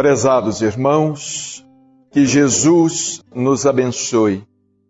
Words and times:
Prezados 0.00 0.62
irmãos, 0.62 1.62
que 2.10 2.24
Jesus 2.24 3.22
nos 3.34 3.66
abençoe. 3.66 4.42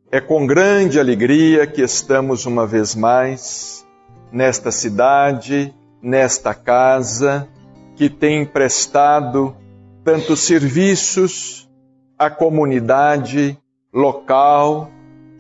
É 0.08 0.20
com 0.20 0.46
grande 0.46 1.00
alegria 1.00 1.66
que 1.66 1.82
estamos 1.82 2.46
uma 2.46 2.64
vez 2.64 2.94
mais 2.94 3.84
nesta 4.30 4.70
cidade, 4.70 5.74
nesta 6.00 6.54
casa, 6.54 7.48
que 7.96 8.08
tem 8.08 8.46
prestado 8.46 9.56
tantos 10.04 10.42
serviços 10.42 11.68
à 12.16 12.30
comunidade 12.30 13.58
local 13.92 14.88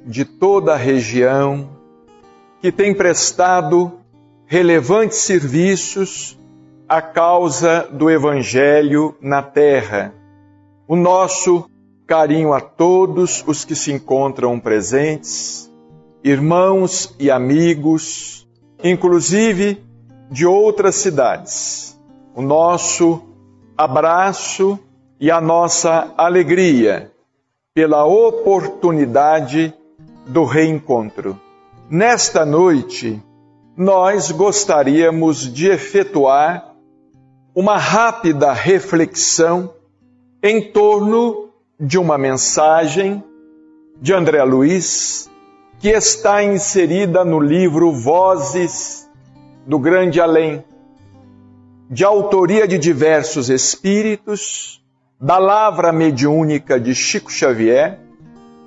de 0.04 0.24
toda 0.24 0.72
a 0.74 0.76
região, 0.76 1.70
que 2.60 2.72
tem 2.72 2.92
prestado 2.92 4.00
relevantes 4.46 5.18
serviços 5.18 6.36
à 6.90 7.00
causa 7.00 7.88
do 7.88 8.10
Evangelho 8.10 9.14
na 9.20 9.40
terra. 9.40 10.12
O 10.88 10.96
nosso 10.96 11.70
carinho 12.04 12.52
a 12.52 12.60
todos 12.60 13.44
os 13.46 13.64
que 13.64 13.76
se 13.76 13.92
encontram 13.92 14.58
presentes, 14.58 15.70
irmãos 16.24 17.14
e 17.16 17.30
amigos, 17.30 18.44
inclusive 18.82 19.80
de 20.32 20.44
outras 20.44 20.96
cidades. 20.96 21.96
O 22.34 22.42
nosso 22.42 23.22
abraço 23.78 24.76
e 25.20 25.30
a 25.30 25.40
nossa 25.40 26.12
alegria 26.18 27.12
pela 27.72 28.04
oportunidade 28.04 29.72
do 30.26 30.44
reencontro. 30.44 31.38
Nesta 31.88 32.44
noite, 32.44 33.22
nós 33.76 34.32
gostaríamos 34.32 35.54
de 35.54 35.68
efetuar 35.68 36.69
uma 37.54 37.76
rápida 37.76 38.52
reflexão 38.52 39.74
em 40.42 40.70
torno 40.70 41.50
de 41.78 41.98
uma 41.98 42.16
mensagem 42.16 43.22
de 44.00 44.14
André 44.14 44.42
Luiz 44.44 45.28
que 45.78 45.88
está 45.88 46.42
inserida 46.42 47.24
no 47.24 47.40
livro 47.40 47.92
Vozes 47.92 49.08
do 49.66 49.78
Grande 49.78 50.20
Além, 50.20 50.62
de 51.90 52.04
autoria 52.04 52.68
de 52.68 52.78
diversos 52.78 53.48
espíritos, 53.48 54.82
da 55.18 55.38
Lavra 55.38 55.92
Mediúnica 55.92 56.78
de 56.78 56.94
Chico 56.94 57.30
Xavier, 57.30 57.98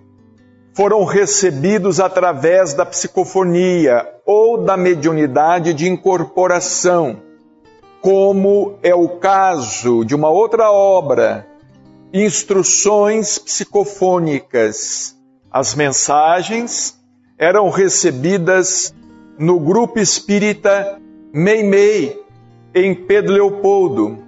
foram 0.72 1.04
recebidos 1.04 2.00
através 2.00 2.72
da 2.72 2.86
psicofonia 2.86 4.08
ou 4.24 4.56
da 4.56 4.74
mediunidade 4.74 5.74
de 5.74 5.86
incorporação, 5.86 7.18
como 8.00 8.78
é 8.82 8.94
o 8.94 9.18
caso 9.18 10.02
de 10.02 10.14
uma 10.14 10.30
outra 10.30 10.72
obra, 10.72 11.52
Instruções 12.14 13.38
Psicofônicas. 13.38 15.16
As 15.50 15.74
mensagens 15.74 16.94
eram 17.38 17.70
recebidas 17.70 18.94
no 19.38 19.58
grupo 19.58 19.98
espírita 19.98 21.00
Meimei, 21.32 22.20
em 22.74 22.94
Pedro 22.94 23.32
Leopoldo, 23.32 24.19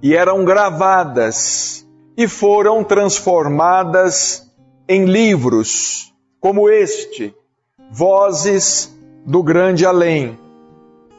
e 0.00 0.14
eram 0.14 0.44
gravadas 0.44 1.84
e 2.16 2.28
foram 2.28 2.84
transformadas 2.84 4.48
em 4.88 5.04
livros, 5.04 6.14
como 6.38 6.70
este, 6.70 7.34
Vozes 7.90 8.96
do 9.26 9.42
Grande 9.42 9.84
Além. 9.84 10.38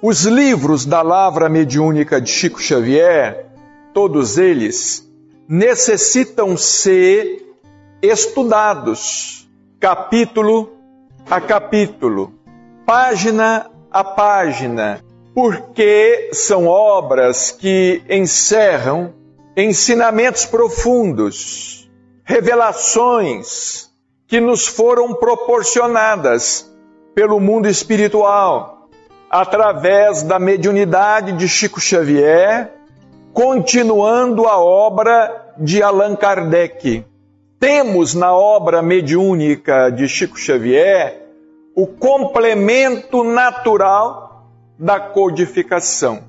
Os 0.01 0.23
livros 0.23 0.85
da 0.85 1.01
Lavra 1.01 1.49
Mediúnica 1.49 2.21
de 2.21 2.29
Chico 2.29 2.61
Xavier, 2.61 3.47
todos 3.93 4.37
eles, 4.37 5.04
necessitam 5.47 6.57
ser 6.57 7.43
estudados, 8.01 9.47
capítulo 9.79 10.71
a 11.29 11.41
capítulo, 11.41 12.33
página 12.85 13.69
a 13.91 14.03
página, 14.03 15.01
porque 15.33 16.29
são 16.33 16.67
obras 16.67 17.51
que 17.51 18.03
encerram 18.09 19.13
ensinamentos 19.55 20.45
profundos, 20.45 21.89
revelações 22.23 23.89
que 24.27 24.39
nos 24.39 24.67
foram 24.67 25.13
proporcionadas 25.13 26.71
pelo 27.13 27.39
mundo 27.39 27.67
espiritual, 27.67 28.89
através 29.29 30.23
da 30.23 30.37
mediunidade 30.37 31.31
de 31.33 31.47
Chico 31.47 31.79
Xavier, 31.79 32.74
continuando 33.35 34.47
a 34.47 34.57
obra 34.57 35.51
de 35.57 35.83
Allan 35.83 36.15
Kardec. 36.15 37.03
Temos 37.59 38.15
na 38.15 38.33
obra 38.33 38.81
mediúnica 38.81 39.89
de 39.89 40.07
Chico 40.07 40.39
Xavier 40.39 41.21
o 41.75 41.85
complemento 41.85 43.25
natural 43.25 44.47
da 44.79 45.01
codificação. 45.01 46.23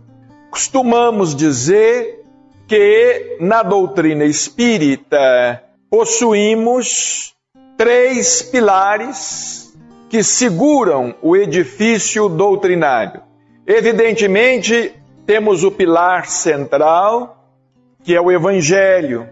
Costumamos 0.51 1.33
dizer 1.37 2.25
que 2.67 3.37
na 3.39 3.63
doutrina 3.63 4.25
espírita 4.25 5.63
possuímos 5.89 7.37
três 7.77 8.43
pilares 8.43 9.73
que 10.11 10.25
seguram 10.25 11.15
o 11.23 11.37
edifício 11.37 12.29
doutrinário. 12.29 13.23
Evidentemente, 13.65 14.93
temos 15.27 15.65
o 15.65 15.71
pilar 15.73 16.27
central, 16.27 17.51
que 18.05 18.15
é 18.15 18.21
o 18.21 18.31
Evangelho. 18.31 19.29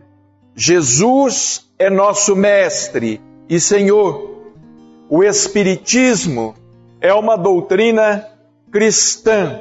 Jesus 0.56 1.70
é 1.78 1.88
nosso 1.88 2.34
Mestre 2.34 3.20
e 3.48 3.60
Senhor. 3.60 4.34
O 5.08 5.22
Espiritismo 5.22 6.54
é 7.00 7.14
uma 7.14 7.36
doutrina 7.36 8.26
cristã. 8.72 9.60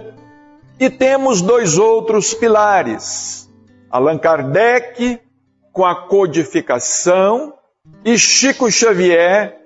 E 0.80 0.90
temos 0.90 1.42
dois 1.42 1.78
outros 1.78 2.34
pilares: 2.34 3.48
Allan 3.92 4.18
Kardec, 4.18 5.20
com 5.72 5.86
a 5.86 6.08
codificação, 6.08 7.54
e 8.04 8.18
Chico 8.18 8.72
Xavier, 8.72 9.60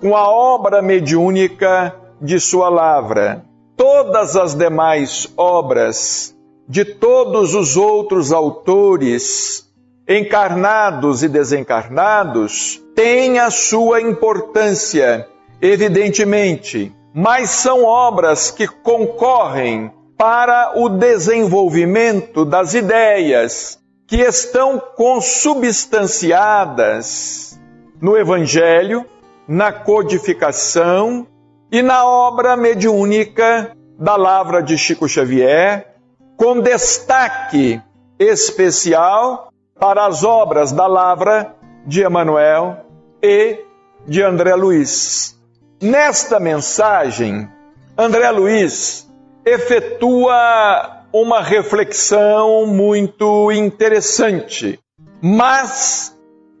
com 0.00 0.16
a 0.16 0.30
obra 0.30 0.80
mediúnica 0.80 1.96
de 2.20 2.38
sua 2.38 2.68
lavra. 2.68 3.44
Todas 3.76 4.36
as 4.36 4.54
demais 4.54 5.28
obras 5.36 6.34
de 6.68 6.84
todos 6.84 7.54
os 7.54 7.76
outros 7.76 8.32
autores, 8.32 9.68
encarnados 10.08 11.22
e 11.22 11.28
desencarnados, 11.28 12.82
têm 12.94 13.38
a 13.38 13.50
sua 13.50 14.00
importância, 14.00 15.28
evidentemente, 15.60 16.90
mas 17.14 17.50
são 17.50 17.84
obras 17.84 18.50
que 18.50 18.66
concorrem 18.66 19.92
para 20.16 20.72
o 20.76 20.88
desenvolvimento 20.88 22.42
das 22.44 22.74
ideias 22.74 23.78
que 24.06 24.20
estão 24.20 24.80
consubstanciadas 24.96 27.60
no 28.00 28.16
Evangelho, 28.16 29.04
na 29.48 29.72
codificação 29.72 31.26
e 31.72 31.80
na 31.80 32.04
obra 32.04 32.54
mediúnica 32.54 33.74
da 33.98 34.14
Lavra 34.14 34.62
de 34.62 34.76
Chico 34.76 35.08
Xavier, 35.08 35.94
com 36.36 36.60
destaque 36.60 37.80
especial 38.18 39.48
para 39.80 40.06
as 40.06 40.22
obras 40.22 40.70
da 40.70 40.86
Lavra 40.86 41.56
de 41.86 42.02
Emanuel 42.02 42.84
e 43.22 43.64
de 44.06 44.22
André 44.22 44.54
Luiz. 44.54 45.34
Nesta 45.80 46.38
mensagem, 46.38 47.48
André 47.96 48.30
Luiz 48.30 49.08
efetua 49.44 51.04
uma 51.10 51.40
reflexão 51.40 52.66
muito 52.66 53.50
interessante, 53.50 54.78
mas 55.22 56.16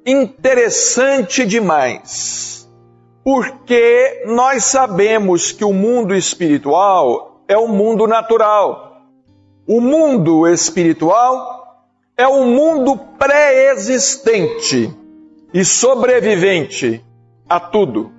interessante 0.06 1.44
demais, 1.44 2.51
porque 3.24 4.24
nós 4.26 4.64
sabemos 4.64 5.52
que 5.52 5.64
o 5.64 5.72
mundo 5.72 6.14
espiritual 6.14 7.42
é 7.46 7.56
o 7.56 7.68
mundo 7.68 8.06
natural. 8.06 9.00
O 9.66 9.80
mundo 9.80 10.46
espiritual 10.48 11.86
é 12.16 12.26
o 12.26 12.44
mundo 12.44 12.98
pré-existente 13.18 14.92
e 15.54 15.64
sobrevivente 15.64 17.04
a 17.48 17.60
tudo. 17.60 18.10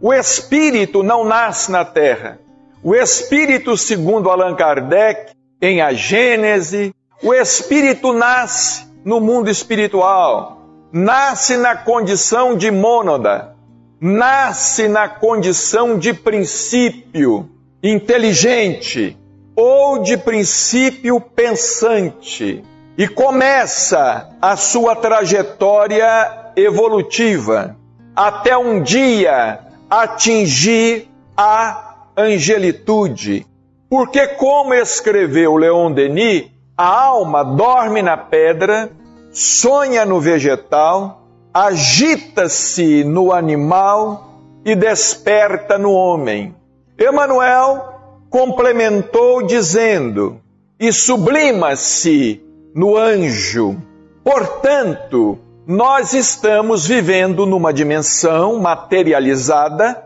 O 0.00 0.12
espírito 0.12 1.02
não 1.02 1.24
nasce 1.24 1.70
na 1.70 1.84
terra. 1.84 2.38
O 2.82 2.94
espírito, 2.94 3.76
segundo 3.76 4.30
Allan 4.30 4.54
Kardec, 4.54 5.32
em 5.60 5.82
A 5.82 5.92
Gênese, 5.92 6.94
o 7.22 7.34
espírito 7.34 8.12
nasce 8.12 8.86
no 9.04 9.20
mundo 9.20 9.50
espiritual, 9.50 10.62
nasce 10.90 11.56
na 11.56 11.76
condição 11.76 12.56
de 12.56 12.70
mônada, 12.70 13.54
nasce 14.00 14.88
na 14.88 15.08
condição 15.08 15.98
de 15.98 16.14
princípio 16.14 17.48
inteligente 17.82 19.16
ou 19.54 19.98
de 19.98 20.16
princípio 20.16 21.20
pensante 21.20 22.64
e 22.96 23.06
começa 23.06 24.30
a 24.40 24.56
sua 24.56 24.96
trajetória 24.96 26.52
evolutiva 26.56 27.76
até 28.16 28.56
um 28.56 28.82
dia 28.82 29.60
atingir 29.88 31.08
a 31.36 32.06
angelitude. 32.16 33.46
Porque, 33.88 34.26
como 34.28 34.72
escreveu 34.72 35.56
Leon 35.56 35.92
Denis, 35.92 36.46
a 36.76 36.86
alma 36.86 37.44
dorme 37.44 38.02
na 38.02 38.16
pedra, 38.16 38.90
sonha 39.32 40.04
no 40.04 40.20
vegetal, 40.20 41.19
agita-se 41.52 43.04
no 43.04 43.32
animal 43.32 44.30
e 44.64 44.74
desperta 44.74 45.78
no 45.78 45.92
homem. 45.92 46.54
Emmanuel 46.98 47.94
complementou 48.28 49.42
dizendo: 49.42 50.40
e 50.78 50.92
sublima-se 50.92 52.42
no 52.74 52.96
anjo. 52.96 53.76
Portanto, 54.22 55.38
nós 55.66 56.12
estamos 56.12 56.86
vivendo 56.86 57.44
numa 57.46 57.72
dimensão 57.72 58.58
materializada 58.60 60.04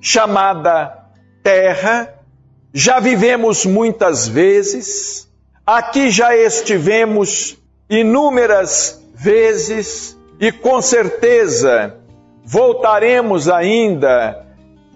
chamada 0.00 0.98
Terra. 1.42 2.14
Já 2.74 2.98
vivemos 3.00 3.66
muitas 3.66 4.26
vezes, 4.26 5.28
aqui 5.66 6.10
já 6.10 6.34
estivemos 6.34 7.58
inúmeras 7.88 9.02
vezes 9.14 10.16
e 10.42 10.50
com 10.50 10.82
certeza 10.82 11.98
voltaremos 12.44 13.48
ainda 13.48 14.44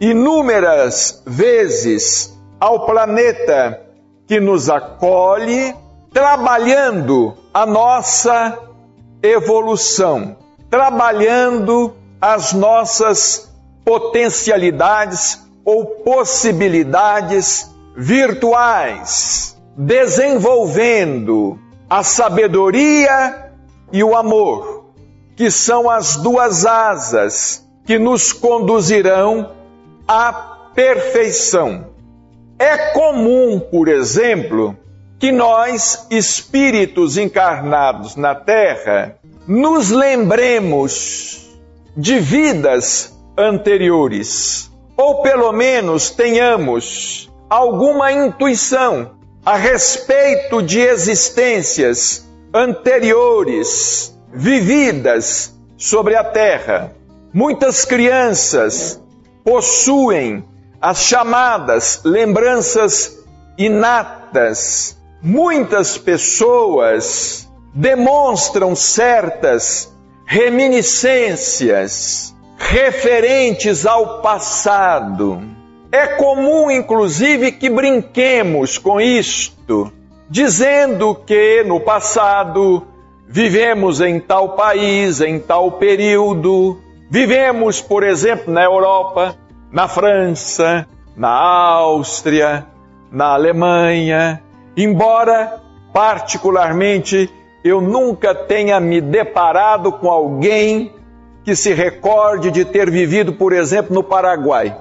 inúmeras 0.00 1.22
vezes 1.24 2.36
ao 2.58 2.84
planeta 2.84 3.80
que 4.26 4.40
nos 4.40 4.68
acolhe, 4.68 5.72
trabalhando 6.12 7.36
a 7.54 7.64
nossa 7.64 8.58
evolução, 9.22 10.36
trabalhando 10.68 11.94
as 12.20 12.52
nossas 12.52 13.48
potencialidades 13.84 15.46
ou 15.64 15.86
possibilidades 15.86 17.72
virtuais, 17.96 19.56
desenvolvendo 19.76 21.56
a 21.88 22.02
sabedoria 22.02 23.52
e 23.92 24.02
o 24.02 24.16
amor, 24.16 24.75
que 25.36 25.50
são 25.50 25.88
as 25.88 26.16
duas 26.16 26.64
asas 26.64 27.64
que 27.84 27.98
nos 27.98 28.32
conduzirão 28.32 29.52
à 30.08 30.32
perfeição. 30.74 31.90
É 32.58 32.92
comum, 32.92 33.60
por 33.60 33.86
exemplo, 33.86 34.74
que 35.18 35.30
nós, 35.30 36.06
espíritos 36.10 37.18
encarnados 37.18 38.16
na 38.16 38.34
Terra, 38.34 39.18
nos 39.46 39.90
lembremos 39.90 41.54
de 41.94 42.18
vidas 42.18 43.14
anteriores, 43.38 44.70
ou 44.96 45.22
pelo 45.22 45.52
menos 45.52 46.10
tenhamos 46.10 47.30
alguma 47.48 48.10
intuição 48.10 49.10
a 49.44 49.56
respeito 49.56 50.62
de 50.62 50.80
existências 50.80 52.26
anteriores 52.52 54.15
vividas 54.32 55.54
sobre 55.76 56.16
a 56.16 56.24
Terra. 56.24 56.92
Muitas 57.32 57.84
crianças 57.84 59.00
possuem 59.44 60.44
as 60.80 61.02
chamadas 61.02 62.00
lembranças 62.04 63.18
inatas 63.58 64.96
muitas 65.26 65.98
pessoas 65.98 67.48
demonstram 67.74 68.76
certas 68.76 69.92
reminiscências 70.24 72.32
referentes 72.56 73.84
ao 73.84 74.22
passado. 74.22 75.42
É 75.90 76.06
comum, 76.06 76.70
inclusive, 76.70 77.50
que 77.50 77.68
brinquemos 77.68 78.78
com 78.78 79.00
isto, 79.00 79.92
dizendo 80.30 81.12
que 81.14 81.64
no 81.64 81.80
passado 81.80 82.86
vivemos 83.26 84.00
em 84.00 84.18
tal 84.20 84.50
país, 84.50 85.20
em 85.20 85.38
tal 85.38 85.72
período, 85.72 86.80
vivemos, 87.10 87.80
por 87.80 88.02
exemplo, 88.02 88.52
na 88.52 88.64
Europa, 88.64 89.34
na 89.70 89.88
França, 89.88 90.86
na 91.16 91.30
Áustria, 91.30 92.66
na 93.10 93.34
Alemanha, 93.34 94.42
Embora, 94.76 95.62
particularmente, 95.90 97.30
eu 97.64 97.80
nunca 97.80 98.34
tenha 98.34 98.78
me 98.78 99.00
deparado 99.00 99.90
com 99.90 100.10
alguém 100.10 100.92
que 101.42 101.56
se 101.56 101.72
recorde 101.72 102.50
de 102.50 102.62
ter 102.62 102.90
vivido, 102.90 103.32
por 103.32 103.54
exemplo, 103.54 103.94
no 103.94 104.02
Paraguai. 104.02 104.76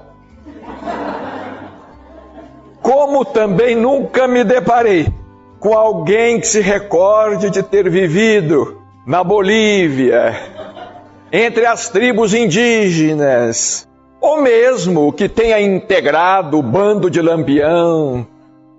Como 2.81 3.23
também 3.23 3.73
nunca 3.73 4.27
me 4.27 4.43
deparei 4.43 5.07
com 5.59 5.73
alguém 5.73 6.39
que 6.39 6.47
se 6.47 6.61
recorde 6.61 7.49
de 7.49 7.63
ter 7.63 7.89
vivido 7.89 8.81
na 9.05 9.23
Bolívia, 9.23 10.35
entre 11.31 11.65
as 11.65 11.89
tribos 11.89 12.33
indígenas, 12.33 13.87
ou 14.19 14.41
mesmo 14.41 15.13
que 15.13 15.29
tenha 15.29 15.59
integrado 15.59 16.57
o 16.57 16.63
bando 16.63 17.09
de 17.09 17.21
Lampião, 17.21 18.25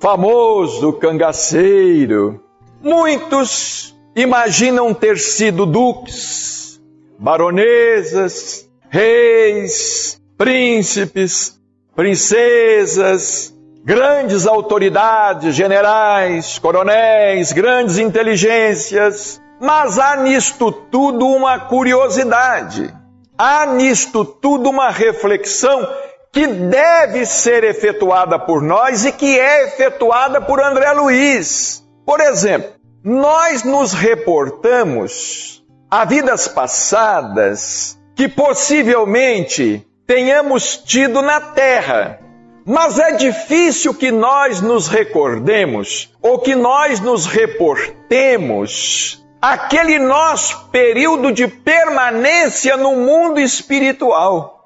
famoso 0.01 0.93
cangaceiro. 0.95 2.41
Muitos 2.83 3.95
imaginam 4.15 4.93
ter 4.93 5.19
sido 5.19 5.67
duques, 5.67 6.81
baronesas, 7.19 8.69
reis, 8.89 10.21
príncipes, 10.37 11.59
princesas, 11.95 13.56
grandes 13.87 14.49
autoridades, 14.49 15.55
generais, 15.55 16.59
coronéis, 16.59 17.53
grandes 17.53 17.99
inteligências. 17.99 19.41
Mas 19.61 19.97
há 19.97 20.17
nisto 20.17 20.73
tudo 20.73 21.25
uma 21.29 21.61
curiosidade, 21.61 22.93
há 23.39 23.65
nisto 23.65 24.25
tudo 24.25 24.69
uma 24.71 24.91
reflexão 24.91 25.89
que 26.33 26.49
deve 26.49 27.25
ser 27.25 27.63
efetuada 27.63 28.41
por 28.41 28.61
nós 28.61 29.07
e 29.07 29.13
que 29.13 29.39
é 29.39 29.69
efetuada 29.69 30.41
por 30.41 30.61
André 30.61 30.91
Luiz. 30.93 31.83
Por 32.05 32.21
exemplo, 32.21 32.73
nós 33.05 33.63
nos 33.63 33.93
reportamos 33.95 35.65
a 35.89 36.05
vidas 36.05 36.49
passadas 36.49 37.97
que 38.17 38.29
possivelmente 38.29 39.87
tenhamos 40.07 40.77
tido 40.77 41.23
na 41.23 41.41
Terra. 41.41 42.26
Mas 42.67 42.99
é 42.99 43.13
difícil 43.13 43.95
que 43.95 44.11
nós 44.11 44.61
nos 44.61 44.89
recordemos 44.89 46.13
ou 46.21 46.41
que 46.41 46.57
nós 46.57 47.01
nos 47.01 47.25
reportemos 47.25 49.25
aquele 49.41 50.01
nosso 50.01 50.69
período 50.71 51.33
de 51.33 51.47
permanência 51.47 52.77
no 52.77 52.97
mundo 52.97 53.41
espiritual 53.41 54.57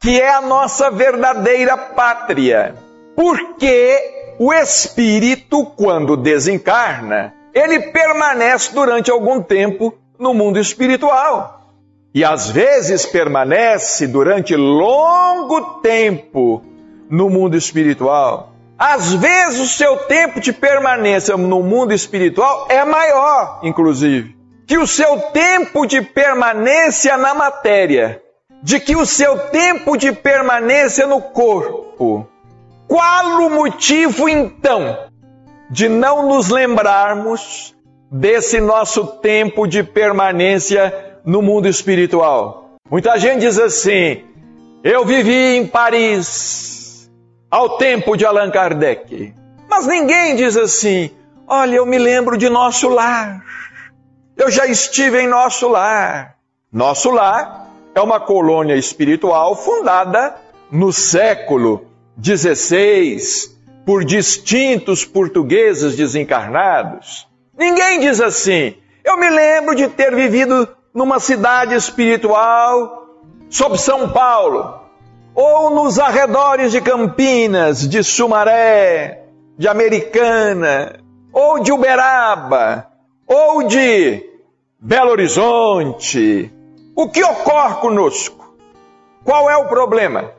que 0.00 0.20
é 0.20 0.28
a 0.28 0.40
nossa 0.40 0.90
verdadeira 0.90 1.76
pátria. 1.76 2.74
Porque 3.16 4.36
o 4.38 4.52
espírito, 4.52 5.64
quando 5.76 6.16
desencarna, 6.16 7.34
ele 7.52 7.80
permanece 7.90 8.72
durante 8.72 9.10
algum 9.10 9.42
tempo 9.42 9.94
no 10.18 10.32
mundo 10.32 10.58
espiritual. 10.58 11.62
E 12.14 12.24
às 12.24 12.50
vezes 12.50 13.06
permanece 13.06 14.06
durante 14.06 14.54
longo 14.54 15.80
tempo 15.80 16.62
no 17.10 17.28
mundo 17.28 17.56
espiritual. 17.56 18.52
Às 18.78 19.12
vezes 19.14 19.60
o 19.60 19.66
seu 19.66 19.96
tempo 20.06 20.40
de 20.40 20.52
permanência 20.52 21.36
no 21.36 21.62
mundo 21.62 21.92
espiritual 21.92 22.66
é 22.68 22.84
maior, 22.84 23.60
inclusive, 23.62 24.36
que 24.66 24.78
o 24.78 24.86
seu 24.86 25.18
tempo 25.32 25.86
de 25.86 26.00
permanência 26.00 27.16
na 27.16 27.34
matéria 27.34 28.22
de 28.62 28.80
que 28.80 28.96
o 28.96 29.06
seu 29.06 29.38
tempo 29.50 29.96
de 29.96 30.12
permanência 30.12 31.06
no 31.06 31.20
corpo. 31.20 32.28
Qual 32.86 33.42
o 33.42 33.50
motivo 33.50 34.28
então 34.28 35.08
de 35.70 35.88
não 35.88 36.28
nos 36.28 36.48
lembrarmos 36.48 37.74
desse 38.10 38.60
nosso 38.60 39.06
tempo 39.18 39.66
de 39.66 39.82
permanência 39.82 41.20
no 41.24 41.42
mundo 41.42 41.68
espiritual? 41.68 42.76
Muita 42.90 43.18
gente 43.18 43.40
diz 43.40 43.58
assim: 43.58 44.24
Eu 44.82 45.04
vivi 45.04 45.56
em 45.56 45.66
Paris 45.66 46.77
ao 47.50 47.76
tempo 47.78 48.16
de 48.16 48.24
Allan 48.24 48.50
Kardec. 48.50 49.34
Mas 49.68 49.86
ninguém 49.86 50.36
diz 50.36 50.56
assim: 50.56 51.10
olha, 51.46 51.76
eu 51.76 51.86
me 51.86 51.98
lembro 51.98 52.36
de 52.36 52.48
nosso 52.48 52.88
lar. 52.88 53.42
Eu 54.36 54.50
já 54.50 54.66
estive 54.66 55.20
em 55.20 55.26
nosso 55.26 55.68
lar. 55.68 56.36
Nosso 56.72 57.10
lar 57.10 57.68
é 57.94 58.00
uma 58.00 58.20
colônia 58.20 58.76
espiritual 58.76 59.56
fundada 59.56 60.36
no 60.70 60.92
século 60.92 61.86
XVI 62.22 63.18
por 63.84 64.04
distintos 64.04 65.04
portugueses 65.04 65.96
desencarnados. 65.96 67.26
Ninguém 67.56 68.00
diz 68.00 68.20
assim: 68.20 68.74
eu 69.04 69.16
me 69.16 69.30
lembro 69.30 69.74
de 69.74 69.88
ter 69.88 70.14
vivido 70.14 70.68
numa 70.92 71.18
cidade 71.18 71.74
espiritual 71.74 73.06
sob 73.48 73.78
São 73.78 74.10
Paulo, 74.10 74.77
ou 75.40 75.70
nos 75.70 76.00
arredores 76.00 76.72
de 76.72 76.80
Campinas, 76.80 77.88
de 77.88 78.02
Sumaré, 78.02 79.22
de 79.56 79.68
Americana, 79.68 80.98
ou 81.32 81.60
de 81.60 81.70
Uberaba, 81.70 82.88
ou 83.24 83.62
de 83.62 84.28
Belo 84.80 85.12
Horizonte. 85.12 86.52
O 86.96 87.08
que 87.08 87.22
ocorre 87.22 87.76
conosco? 87.76 88.52
Qual 89.22 89.48
é 89.48 89.56
o 89.56 89.68
problema? 89.68 90.32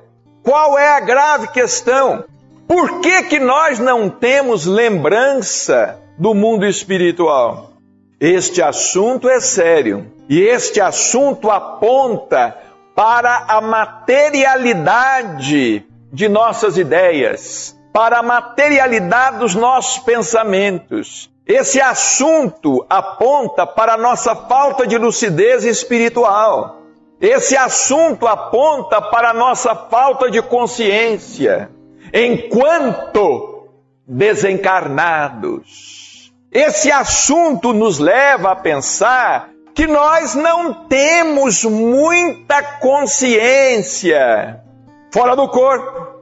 Qual 0.44 0.77
é 0.77 0.89
a 0.89 1.00
grave 1.00 1.48
questão? 1.48 2.25
Por 2.68 3.00
que, 3.00 3.24
que 3.24 3.39
nós 3.39 3.79
não 3.79 4.10
temos 4.10 4.65
lembrança 4.65 5.98
do 6.18 6.34
mundo 6.34 6.65
espiritual? 6.65 7.72
Este 8.20 8.62
assunto 8.62 9.29
é 9.29 9.39
sério 9.39 10.12
e 10.27 10.41
este 10.41 10.82
assunto 10.82 11.50
aponta 11.50 12.58
para 13.00 13.46
a 13.48 13.62
materialidade 13.62 15.86
de 16.12 16.27
nossas 16.27 16.77
ideias, 16.77 17.79
para 17.94 18.20
a 18.20 18.22
materialidade 18.22 19.38
dos 19.38 19.56
nossos 19.56 20.03
pensamentos. 20.03 21.32
Esse 21.48 21.79
assunto 21.79 22.86
aponta 22.89 23.65
para 23.65 23.94
a 23.94 23.98
nossa 23.98 24.36
falta 24.36 24.86
de 24.86 24.98
lucidez 24.98 25.63
espiritual. 25.63 26.82
Esse 27.22 27.56
assunto 27.56 28.27
aponta 28.27 29.01
para 29.01 29.29
a 29.29 29.34
nossa 29.34 29.74
falta 29.74 30.29
de 30.29 30.41
consciência 30.41 31.72
enquanto 32.13 33.70
desencarnados. 34.06 36.34
Esse 36.51 36.91
assunto 36.91 37.72
nos 37.72 37.98
leva 37.98 38.51
a 38.51 38.58
pensar 38.58 39.51
que 39.74 39.88
nós 39.88 40.36
não 40.36 40.86
temos 40.88 41.64
muita 41.64 42.62
consciência 42.80 44.62
fora 45.12 45.36
do 45.36 45.48
corpo. 45.48 46.20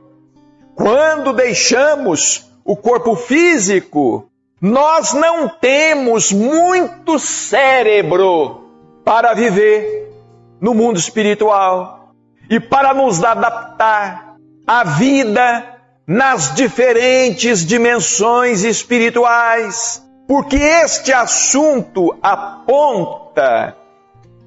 Quando 0.75 1.33
deixamos 1.33 2.49
o 2.63 2.75
corpo 2.75 3.15
físico, 3.15 4.29
nós 4.61 5.13
não 5.13 5.47
temos 5.49 6.31
muito 6.31 7.17
cérebro 7.19 8.65
para 9.03 9.33
viver 9.33 10.11
no 10.59 10.73
mundo 10.73 10.97
espiritual 10.99 12.13
e 12.49 12.59
para 12.59 12.93
nos 12.93 13.23
adaptar 13.23 14.35
à 14.65 14.83
vida 14.83 15.77
nas 16.05 16.55
diferentes 16.55 17.65
dimensões 17.65 18.63
espirituais 18.63 20.01
porque 20.27 20.57
este 20.57 21.13
assunto 21.13 22.17
aponta 22.21 23.75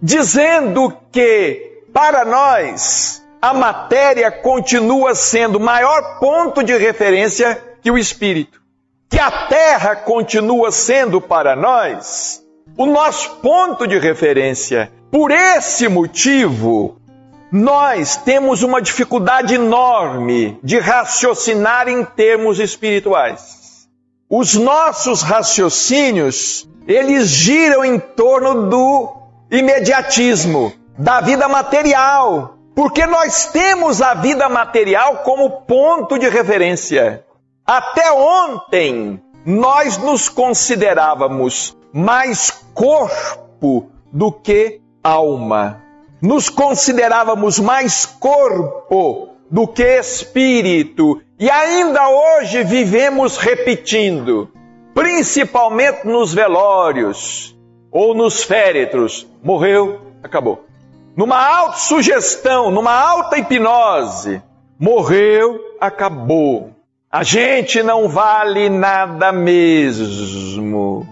dizendo 0.03 0.95
que 1.11 1.85
para 1.93 2.25
nós 2.25 3.23
a 3.41 3.55
matéria 3.55 4.31
continua 4.31 5.15
sendo 5.15 5.59
maior 5.59 6.19
ponto 6.19 6.63
de 6.63 6.77
referência 6.77 7.61
que 7.83 7.91
o 7.91 7.97
espírito. 7.97 8.61
Que 9.09 9.19
a 9.19 9.49
terra 9.49 9.97
continua 9.97 10.71
sendo 10.71 11.21
para 11.21 11.57
nós 11.57 12.43
o 12.77 12.87
nosso 12.87 13.37
ponto 13.37 13.87
de 13.87 13.99
referência. 13.99 14.93
Por 15.11 15.31
esse 15.31 15.89
motivo, 15.89 17.01
nós 17.51 18.17
temos 18.17 18.63
uma 18.63 18.81
dificuldade 18.81 19.55
enorme 19.55 20.59
de 20.63 20.79
raciocinar 20.79 21.89
em 21.89 22.05
termos 22.05 22.61
espirituais. 22.61 23.60
Os 24.33 24.55
nossos 24.55 25.23
raciocínios, 25.23 26.65
eles 26.87 27.27
giram 27.31 27.85
em 27.85 27.99
torno 27.99 28.71
do 28.71 29.13
imediatismo, 29.51 30.73
da 30.97 31.21
vida 31.21 31.49
material, 31.49 32.55
porque 32.73 33.05
nós 33.07 33.47
temos 33.47 34.01
a 34.01 34.15
vida 34.15 34.49
material 34.49 35.25
como 35.25 35.63
ponto 35.63 36.17
de 36.17 36.29
referência. 36.29 37.25
Até 37.67 38.13
ontem, 38.13 39.21
nós 39.45 39.99
nos 39.99 40.29
considerávamos 40.29 41.77
mais 41.93 42.53
corpo 42.73 43.91
do 44.13 44.31
que 44.31 44.81
alma. 45.03 45.83
Nos 46.23 46.49
considerávamos 46.49 47.59
mais 47.59 48.07
corpo 48.07 49.31
do 49.51 49.67
que 49.67 49.99
espírito. 49.99 51.21
E 51.39 51.51
ainda 51.51 52.09
hoje 52.09 52.63
vivemos 52.65 53.37
repetindo, 53.37 54.51
principalmente 54.95 56.07
nos 56.07 56.33
velórios 56.33 57.57
ou 57.91 58.15
nos 58.15 58.43
féretros. 58.43 59.27
Morreu, 59.43 60.01
acabou. 60.23 60.65
Numa 61.17 61.45
autossugestão, 61.45 62.71
numa 62.71 62.93
alta 62.93 63.39
hipnose, 63.39 64.41
morreu, 64.79 65.59
acabou. 65.81 66.71
A 67.11 67.25
gente 67.25 67.83
não 67.83 68.09
vale 68.09 68.69
nada 68.69 69.33
mesmo. 69.33 71.07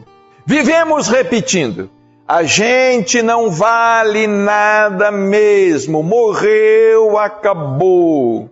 Vivemos 0.46 1.08
repetindo. 1.08 1.90
A 2.30 2.42
gente 2.42 3.22
não 3.22 3.50
vale 3.50 4.26
nada 4.26 5.10
mesmo, 5.10 6.02
morreu, 6.02 7.16
acabou. 7.16 8.50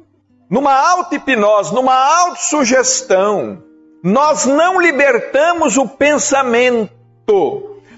Numa 0.49 0.73
auto-hipnose, 0.73 1.75
numa 1.75 1.95
autossugestão, 1.95 3.62
nós 4.02 4.47
não 4.47 4.80
libertamos 4.80 5.76
o 5.76 5.87
pensamento, 5.87 6.88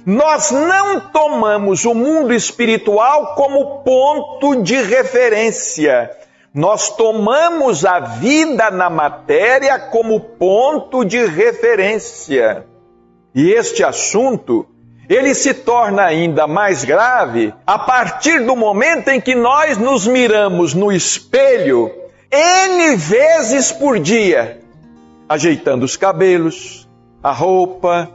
nós 0.05 0.51
não 0.51 0.99
tomamos 0.99 1.85
o 1.85 1.95
mundo 1.95 2.35
espiritual 2.35 3.37
como 3.37 3.85
ponto 3.85 4.61
de 4.61 4.83
referência. 4.83 6.11
Nós 6.53 6.91
tomamos 6.91 7.85
a 7.85 8.01
vida 8.01 8.69
na 8.73 8.91
matéria 8.91 9.79
como 9.79 10.19
ponto 10.19 11.05
de 11.05 11.25
referência. 11.25 12.67
E 13.33 13.53
este 13.53 13.85
assunto 13.85 14.67
ele 15.09 15.35
se 15.35 15.55
torna 15.55 16.03
ainda 16.03 16.47
mais 16.47 16.85
grave 16.85 17.55
a 17.67 17.79
partir 17.79 18.45
do 18.45 18.55
momento 18.55 19.09
em 19.09 19.21
que 19.21 19.35
nós 19.35 19.79
nos 19.79 20.07
miramos 20.07 20.75
no 20.75 20.93
espelho 20.93 21.91
N 22.31 22.95
vezes 22.97 23.73
por 23.73 23.99
dia, 23.99 24.61
ajeitando 25.27 25.87
os 25.87 25.97
cabelos, 25.97 26.87
a 27.23 27.33
roupa, 27.33 28.11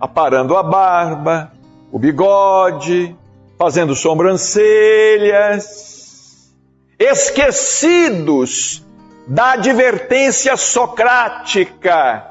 aparando 0.00 0.56
a 0.56 0.62
barba, 0.62 1.52
o 1.92 1.98
bigode, 1.98 3.14
fazendo 3.58 3.94
sobrancelhas, 3.94 4.56
esquecidos 6.98 8.82
da 9.26 9.52
advertência 9.52 10.56
socrática: 10.56 12.24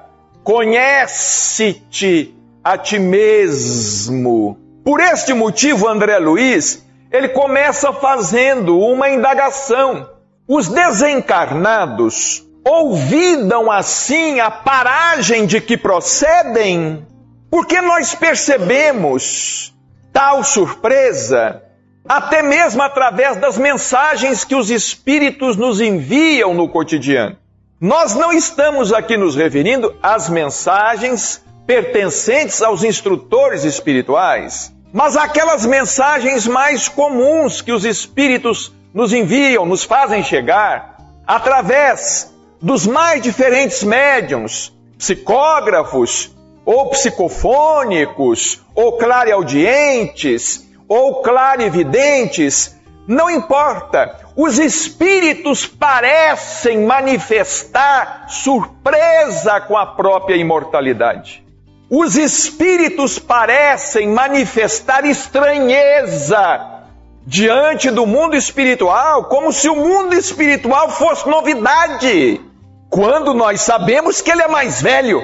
conhece-te 0.44 2.37
a 2.72 2.78
ti 2.78 3.00
mesmo. 3.00 4.58
Por 4.84 5.00
este 5.00 5.34
motivo, 5.34 5.88
André 5.88 6.18
Luiz, 6.20 6.86
ele 7.10 7.30
começa 7.30 7.94
fazendo 7.94 8.78
uma 8.78 9.10
indagação. 9.10 10.10
Os 10.46 10.68
desencarnados 10.68 12.44
ouvidam 12.66 13.72
assim 13.72 14.42
a 14.42 14.52
paragem 14.52 15.46
de 15.46 15.62
que 15.62 15.78
procedem? 15.78 17.08
Porque 17.50 17.80
nós 17.80 18.14
percebemos 18.14 19.74
tal 20.12 20.44
surpresa, 20.44 21.64
até 22.08 22.44
mesmo 22.44 22.82
através 22.82 23.38
das 23.38 23.58
mensagens 23.58 24.44
que 24.44 24.56
os 24.56 24.70
espíritos 24.70 25.56
nos 25.56 25.80
enviam 25.80 26.54
no 26.54 26.68
cotidiano. 26.68 27.38
Nós 27.80 28.14
não 28.14 28.34
estamos 28.34 28.92
aqui 28.92 29.16
nos 29.16 29.38
referindo 29.38 29.96
às 30.04 30.28
mensagens 30.28 31.47
pertencentes 31.68 32.62
aos 32.62 32.84
instrutores 32.84 33.66
espirituais, 33.66 34.74
mas 34.94 35.18
aquelas 35.18 35.66
mensagens 35.66 36.48
mais 36.48 36.88
comuns 36.88 37.62
que 37.62 37.74
os 37.74 37.84
espíritos 37.84 38.74
nos 38.94 39.12
enviam, 39.12 39.66
nos 39.66 39.84
fazem 39.84 40.24
chegar 40.24 40.98
através 41.28 42.34
dos 42.62 42.88
mais 42.88 43.22
diferentes 43.22 43.84
médiums, 43.84 44.74
psicógrafos, 44.98 46.32
ou 46.66 46.90
psicofônicos, 46.90 48.62
ou 48.74 48.98
clareaudientes, 48.98 50.66
ou 50.88 51.22
clarividentes, 51.22 52.76
Não 53.08 53.30
importa. 53.30 54.20
Os 54.36 54.60
espíritos 54.60 55.66
parecem 55.66 56.86
manifestar 56.86 58.26
surpresa 58.28 59.62
com 59.62 59.78
a 59.78 59.86
própria 59.86 60.36
imortalidade. 60.36 61.47
Os 61.90 62.18
espíritos 62.18 63.18
parecem 63.18 64.10
manifestar 64.10 65.06
estranheza 65.06 66.84
diante 67.26 67.90
do 67.90 68.06
mundo 68.06 68.36
espiritual, 68.36 69.24
como 69.26 69.54
se 69.54 69.70
o 69.70 69.76
mundo 69.76 70.14
espiritual 70.14 70.90
fosse 70.90 71.30
novidade, 71.30 72.42
quando 72.90 73.34
nós 73.34 73.62
sabemos 73.62 74.20
que 74.22 74.32
ele 74.32 74.42
é 74.42 74.50
mais 74.50 74.82
velho. 74.82 75.24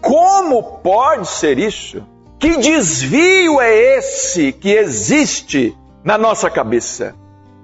Como 0.00 0.78
pode 0.78 1.28
ser 1.28 1.60
isso? 1.60 2.04
Que 2.40 2.56
desvio 2.56 3.60
é 3.60 3.98
esse 3.98 4.50
que 4.52 4.70
existe 4.70 5.76
na 6.04 6.18
nossa 6.18 6.50
cabeça? 6.50 7.14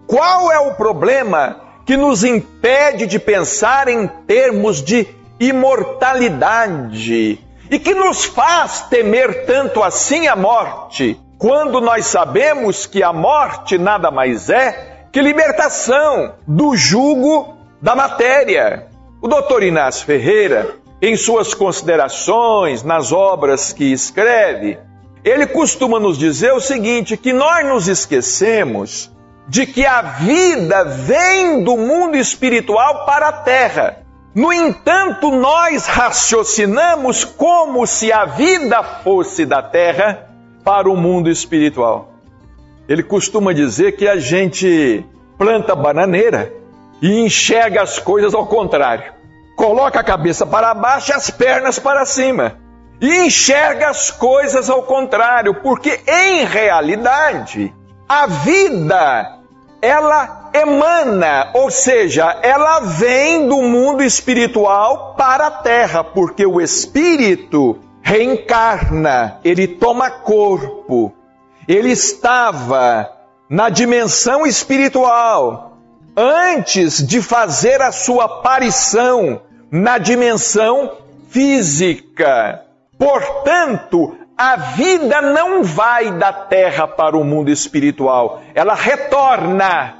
Qual 0.06 0.52
é 0.52 0.60
o 0.60 0.74
problema 0.74 1.60
que 1.84 1.96
nos 1.96 2.22
impede 2.22 3.06
de 3.06 3.18
pensar 3.18 3.88
em 3.88 4.06
termos 4.06 4.80
de 4.82 5.08
imortalidade? 5.40 7.43
E 7.74 7.78
que 7.80 7.92
nos 7.92 8.24
faz 8.24 8.82
temer 8.82 9.46
tanto 9.46 9.82
assim 9.82 10.28
a 10.28 10.36
morte, 10.36 11.20
quando 11.36 11.80
nós 11.80 12.06
sabemos 12.06 12.86
que 12.86 13.02
a 13.02 13.12
morte 13.12 13.76
nada 13.76 14.12
mais 14.12 14.48
é 14.48 15.06
que 15.10 15.20
libertação 15.20 16.36
do 16.46 16.76
jugo 16.76 17.58
da 17.82 17.96
matéria. 17.96 18.86
O 19.20 19.26
doutor 19.26 19.64
Inácio 19.64 20.06
Ferreira, 20.06 20.76
em 21.02 21.16
suas 21.16 21.52
considerações, 21.52 22.84
nas 22.84 23.10
obras 23.10 23.72
que 23.72 23.92
escreve, 23.92 24.78
ele 25.24 25.44
costuma 25.44 25.98
nos 25.98 26.16
dizer 26.16 26.52
o 26.52 26.60
seguinte: 26.60 27.16
que 27.16 27.32
nós 27.32 27.66
nos 27.66 27.88
esquecemos 27.88 29.10
de 29.48 29.66
que 29.66 29.84
a 29.84 30.00
vida 30.00 30.84
vem 30.84 31.64
do 31.64 31.76
mundo 31.76 32.16
espiritual 32.16 33.04
para 33.04 33.30
a 33.30 33.32
terra. 33.32 34.03
No 34.34 34.52
entanto, 34.52 35.30
nós 35.30 35.86
raciocinamos 35.86 37.24
como 37.24 37.86
se 37.86 38.12
a 38.12 38.24
vida 38.24 38.82
fosse 38.82 39.46
da 39.46 39.62
terra 39.62 40.28
para 40.64 40.90
o 40.90 40.96
mundo 40.96 41.30
espiritual. 41.30 42.14
Ele 42.88 43.04
costuma 43.04 43.54
dizer 43.54 43.92
que 43.92 44.08
a 44.08 44.16
gente 44.16 45.06
planta 45.38 45.76
bananeira 45.76 46.52
e 47.00 47.20
enxerga 47.20 47.82
as 47.82 48.00
coisas 48.00 48.34
ao 48.34 48.46
contrário. 48.46 49.12
Coloca 49.56 50.00
a 50.00 50.04
cabeça 50.04 50.44
para 50.44 50.74
baixo 50.74 51.12
e 51.12 51.14
as 51.14 51.30
pernas 51.30 51.78
para 51.78 52.04
cima. 52.04 52.58
E 53.00 53.26
enxerga 53.26 53.88
as 53.88 54.10
coisas 54.10 54.68
ao 54.68 54.82
contrário, 54.82 55.54
porque 55.62 56.00
em 56.08 56.44
realidade 56.44 57.72
a 58.08 58.26
vida 58.26 59.38
ela 59.80 60.43
emana, 60.54 61.50
ou 61.52 61.70
seja, 61.70 62.38
ela 62.42 62.80
vem 62.80 63.48
do 63.48 63.60
mundo 63.60 64.02
espiritual 64.02 65.14
para 65.18 65.48
a 65.48 65.50
terra, 65.50 66.04
porque 66.04 66.46
o 66.46 66.60
espírito 66.60 67.78
reencarna, 68.00 69.40
ele 69.42 69.66
toma 69.66 70.10
corpo. 70.10 71.12
Ele 71.66 71.90
estava 71.90 73.10
na 73.48 73.68
dimensão 73.68 74.46
espiritual 74.46 75.78
antes 76.16 77.04
de 77.04 77.20
fazer 77.20 77.82
a 77.82 77.90
sua 77.90 78.26
aparição 78.26 79.40
na 79.70 79.98
dimensão 79.98 80.92
física. 81.30 82.62
Portanto, 82.96 84.16
a 84.36 84.56
vida 84.56 85.20
não 85.20 85.64
vai 85.64 86.12
da 86.12 86.32
terra 86.32 86.86
para 86.86 87.16
o 87.16 87.24
mundo 87.24 87.50
espiritual, 87.50 88.42
ela 88.54 88.74
retorna, 88.74 89.94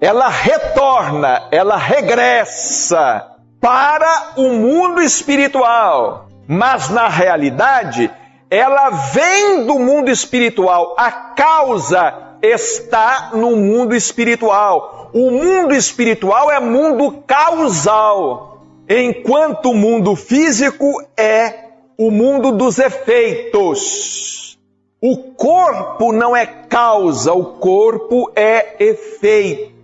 ela 0.00 0.28
retorna, 0.28 1.48
ela 1.50 1.76
regressa 1.76 3.26
para 3.60 4.32
o 4.36 4.50
mundo 4.50 5.02
espiritual. 5.02 6.28
Mas 6.46 6.88
na 6.88 7.08
realidade, 7.08 8.10
ela 8.50 8.90
vem 8.90 9.66
do 9.66 9.78
mundo 9.78 10.10
espiritual, 10.10 10.94
a 10.96 11.10
causa 11.10 12.14
está 12.40 13.30
no 13.34 13.56
mundo 13.56 13.94
espiritual. 13.94 15.10
O 15.12 15.30
mundo 15.30 15.74
espiritual 15.74 16.50
é 16.50 16.60
mundo 16.60 17.22
causal, 17.26 18.62
enquanto 18.88 19.70
o 19.70 19.74
mundo 19.74 20.14
físico 20.14 21.02
é 21.16 21.68
o 21.98 22.10
mundo 22.10 22.52
dos 22.52 22.78
efeitos. 22.78 24.56
O 25.02 25.16
corpo 25.34 26.12
não 26.12 26.36
é 26.36 26.46
causa, 26.46 27.32
o 27.32 27.44
corpo 27.58 28.30
é 28.34 28.76
efeito. 28.78 29.77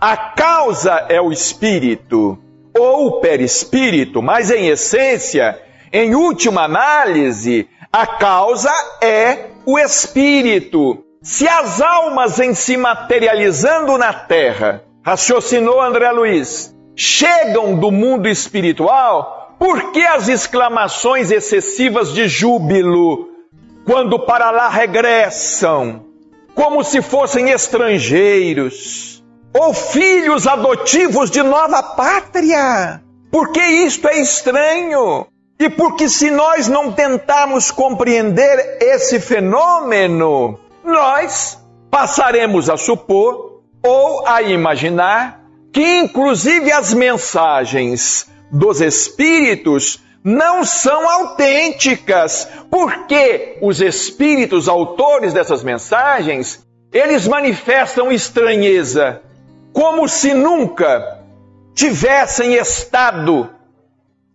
A 0.00 0.16
causa 0.16 1.06
é 1.08 1.20
o 1.20 1.32
espírito 1.32 2.38
ou 2.78 3.06
o 3.06 3.20
perispírito, 3.20 4.22
mas 4.22 4.50
em 4.50 4.68
essência, 4.68 5.60
em 5.92 6.14
última 6.14 6.62
análise, 6.62 7.68
a 7.92 8.06
causa 8.06 8.72
é 9.02 9.46
o 9.66 9.78
espírito. 9.78 11.04
Se 11.20 11.48
as 11.48 11.80
almas 11.80 12.38
em 12.38 12.54
se 12.54 12.76
materializando 12.76 13.98
na 13.98 14.12
terra, 14.12 14.84
raciocinou 15.04 15.80
André 15.80 16.10
Luiz, 16.12 16.74
chegam 16.94 17.74
do 17.74 17.90
mundo 17.90 18.28
espiritual, 18.28 19.56
por 19.58 19.90
que 19.90 20.06
as 20.06 20.28
exclamações 20.28 21.30
excessivas 21.30 22.12
de 22.12 22.28
júbilo 22.28 23.28
quando 23.84 24.18
para 24.20 24.50
lá 24.50 24.68
regressam, 24.68 26.04
como 26.58 26.82
se 26.82 27.00
fossem 27.00 27.50
estrangeiros 27.50 29.22
ou 29.56 29.72
filhos 29.72 30.44
adotivos 30.44 31.30
de 31.30 31.40
nova 31.40 31.80
pátria? 31.80 33.00
Porque 33.30 33.60
isto 33.60 34.08
é 34.08 34.18
estranho. 34.18 35.28
E 35.56 35.70
porque 35.70 36.08
se 36.08 36.32
nós 36.32 36.66
não 36.66 36.90
tentarmos 36.90 37.70
compreender 37.70 38.78
esse 38.80 39.20
fenômeno, 39.20 40.58
nós 40.84 41.64
passaremos 41.92 42.68
a 42.68 42.76
supor 42.76 43.62
ou 43.80 44.26
a 44.26 44.42
imaginar 44.42 45.40
que 45.72 45.98
inclusive 45.98 46.72
as 46.72 46.92
mensagens 46.92 48.28
dos 48.50 48.80
espíritos 48.80 50.02
não 50.28 50.62
são 50.62 51.08
autênticas, 51.08 52.46
porque 52.70 53.56
os 53.62 53.80
espíritos 53.80 54.68
autores 54.68 55.32
dessas 55.32 55.64
mensagens, 55.64 56.62
eles 56.92 57.26
manifestam 57.26 58.12
estranheza, 58.12 59.22
como 59.72 60.06
se 60.06 60.34
nunca 60.34 61.24
tivessem 61.74 62.56
estado 62.56 63.48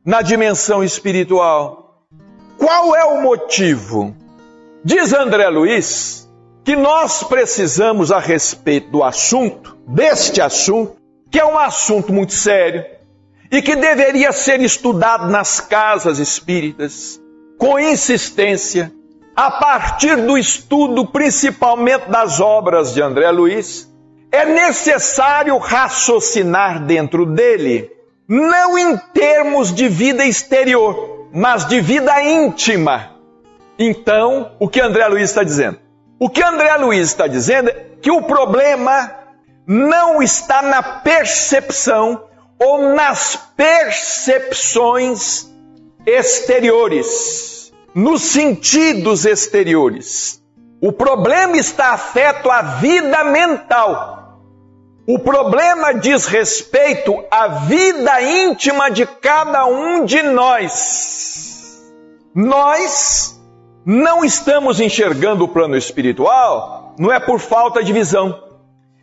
na 0.03 0.23
dimensão 0.23 0.83
espiritual. 0.83 2.01
Qual 2.57 2.95
é 2.95 3.03
o 3.05 3.21
motivo? 3.21 4.15
Diz 4.83 5.13
André 5.13 5.47
Luiz 5.49 6.27
que 6.65 6.75
nós 6.75 7.21
precisamos 7.23 8.11
a 8.11 8.17
respeito 8.17 8.89
do 8.89 9.03
assunto, 9.03 9.77
deste 9.87 10.41
assunto, 10.41 10.95
que 11.29 11.39
é 11.39 11.45
um 11.45 11.59
assunto 11.59 12.11
muito 12.11 12.33
sério, 12.33 12.83
e 13.53 13.61
que 13.61 13.75
deveria 13.75 14.31
ser 14.31 14.59
estudado 14.61 15.27
nas 15.27 15.59
casas 15.59 16.17
espíritas 16.17 17.21
com 17.55 17.79
insistência, 17.79 18.91
a 19.35 19.51
partir 19.51 20.15
do 20.15 20.35
estudo 20.35 21.05
principalmente 21.05 22.09
das 22.09 22.39
obras 22.39 22.95
de 22.95 23.01
André 23.03 23.29
Luiz, 23.29 23.87
é 24.31 24.43
necessário 24.43 25.55
raciocinar 25.59 26.83
dentro 26.83 27.27
dele, 27.27 27.91
não 28.27 28.75
em 28.75 28.97
termos 29.13 29.71
de 29.71 29.87
vida 29.87 30.25
exterior, 30.25 31.29
mas 31.31 31.67
de 31.67 31.79
vida 31.79 32.23
íntima. 32.23 33.11
Então, 33.77 34.53
o 34.59 34.67
que 34.67 34.81
André 34.81 35.07
Luiz 35.07 35.29
está 35.29 35.43
dizendo? 35.43 35.77
O 36.19 36.27
que 36.27 36.41
André 36.41 36.75
Luiz 36.77 37.09
está 37.09 37.27
dizendo 37.27 37.69
é 37.69 37.85
que 38.01 38.09
o 38.09 38.23
problema 38.23 39.11
não 39.67 40.23
está 40.23 40.63
na 40.63 40.81
percepção 40.81 42.32
ou 42.63 42.93
nas 42.93 43.35
percepções 43.57 45.51
exteriores, 46.05 47.73
nos 47.93 48.21
sentidos 48.21 49.25
exteriores. 49.25 50.41
O 50.81 50.93
problema 50.93 51.57
está 51.57 51.91
afeto 51.91 52.49
à 52.49 52.61
vida 52.61 53.23
mental. 53.25 54.39
O 55.05 55.19
problema 55.19 55.93
diz 55.93 56.25
respeito 56.25 57.25
à 57.29 57.49
vida 57.49 58.21
íntima 58.21 58.89
de 58.89 59.05
cada 59.05 59.65
um 59.65 60.05
de 60.05 60.23
nós. 60.23 61.83
Nós 62.33 63.37
não 63.85 64.23
estamos 64.23 64.79
enxergando 64.79 65.43
o 65.43 65.49
plano 65.49 65.75
espiritual, 65.75 66.95
não 66.97 67.11
é 67.11 67.19
por 67.19 67.39
falta 67.39 67.83
de 67.83 67.91
visão, 67.91 68.41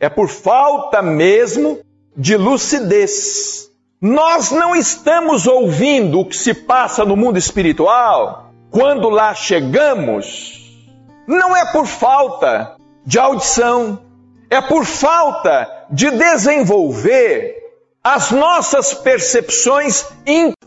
é 0.01 0.09
por 0.09 0.29
falta 0.29 1.03
mesmo 1.03 1.79
de 2.17 2.37
lucidez. 2.37 3.71
Nós 4.01 4.51
não 4.51 4.75
estamos 4.75 5.47
ouvindo 5.47 6.21
o 6.21 6.25
que 6.25 6.37
se 6.37 6.55
passa 6.55 7.05
no 7.05 7.17
mundo 7.17 7.39
espiritual 7.39 8.51
quando 8.71 9.09
lá 9.09 9.35
chegamos. 9.35 10.79
Não 11.27 11.55
é 11.55 11.71
por 11.71 11.87
falta 11.87 12.77
de 13.05 13.19
audição, 13.19 14.01
é 14.49 14.61
por 14.61 14.85
falta 14.85 15.69
de 15.91 16.11
desenvolver 16.11 17.57
as 18.03 18.31
nossas 18.31 18.95
percepções. 18.95 20.07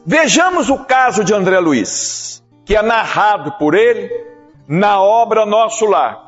Vejamos 0.05 0.69
o 0.69 0.79
caso 0.85 1.23
de 1.23 1.33
André 1.33 1.59
Luiz, 1.59 2.43
que 2.65 2.75
é 2.75 2.81
narrado 2.81 3.53
por 3.53 3.73
ele 3.73 4.09
na 4.67 5.01
obra 5.01 5.45
Nosso 5.45 5.85
Lar. 5.85 6.19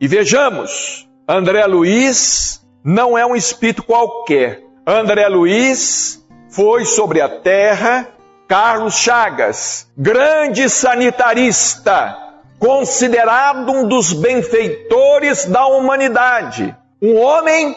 E 0.00 0.06
vejamos, 0.06 1.08
André 1.28 1.66
Luiz 1.66 2.61
não 2.84 3.16
é 3.16 3.24
um 3.24 3.36
espírito 3.36 3.82
qualquer. 3.82 4.62
André 4.86 5.28
Luiz 5.28 6.24
foi 6.50 6.84
sobre 6.84 7.20
a 7.20 7.28
terra 7.28 8.08
Carlos 8.48 8.96
Chagas, 8.96 9.88
grande 9.96 10.68
sanitarista, 10.68 12.16
considerado 12.58 13.70
um 13.72 13.88
dos 13.88 14.12
benfeitores 14.12 15.46
da 15.46 15.66
humanidade, 15.66 16.76
um 17.00 17.18
homem 17.18 17.74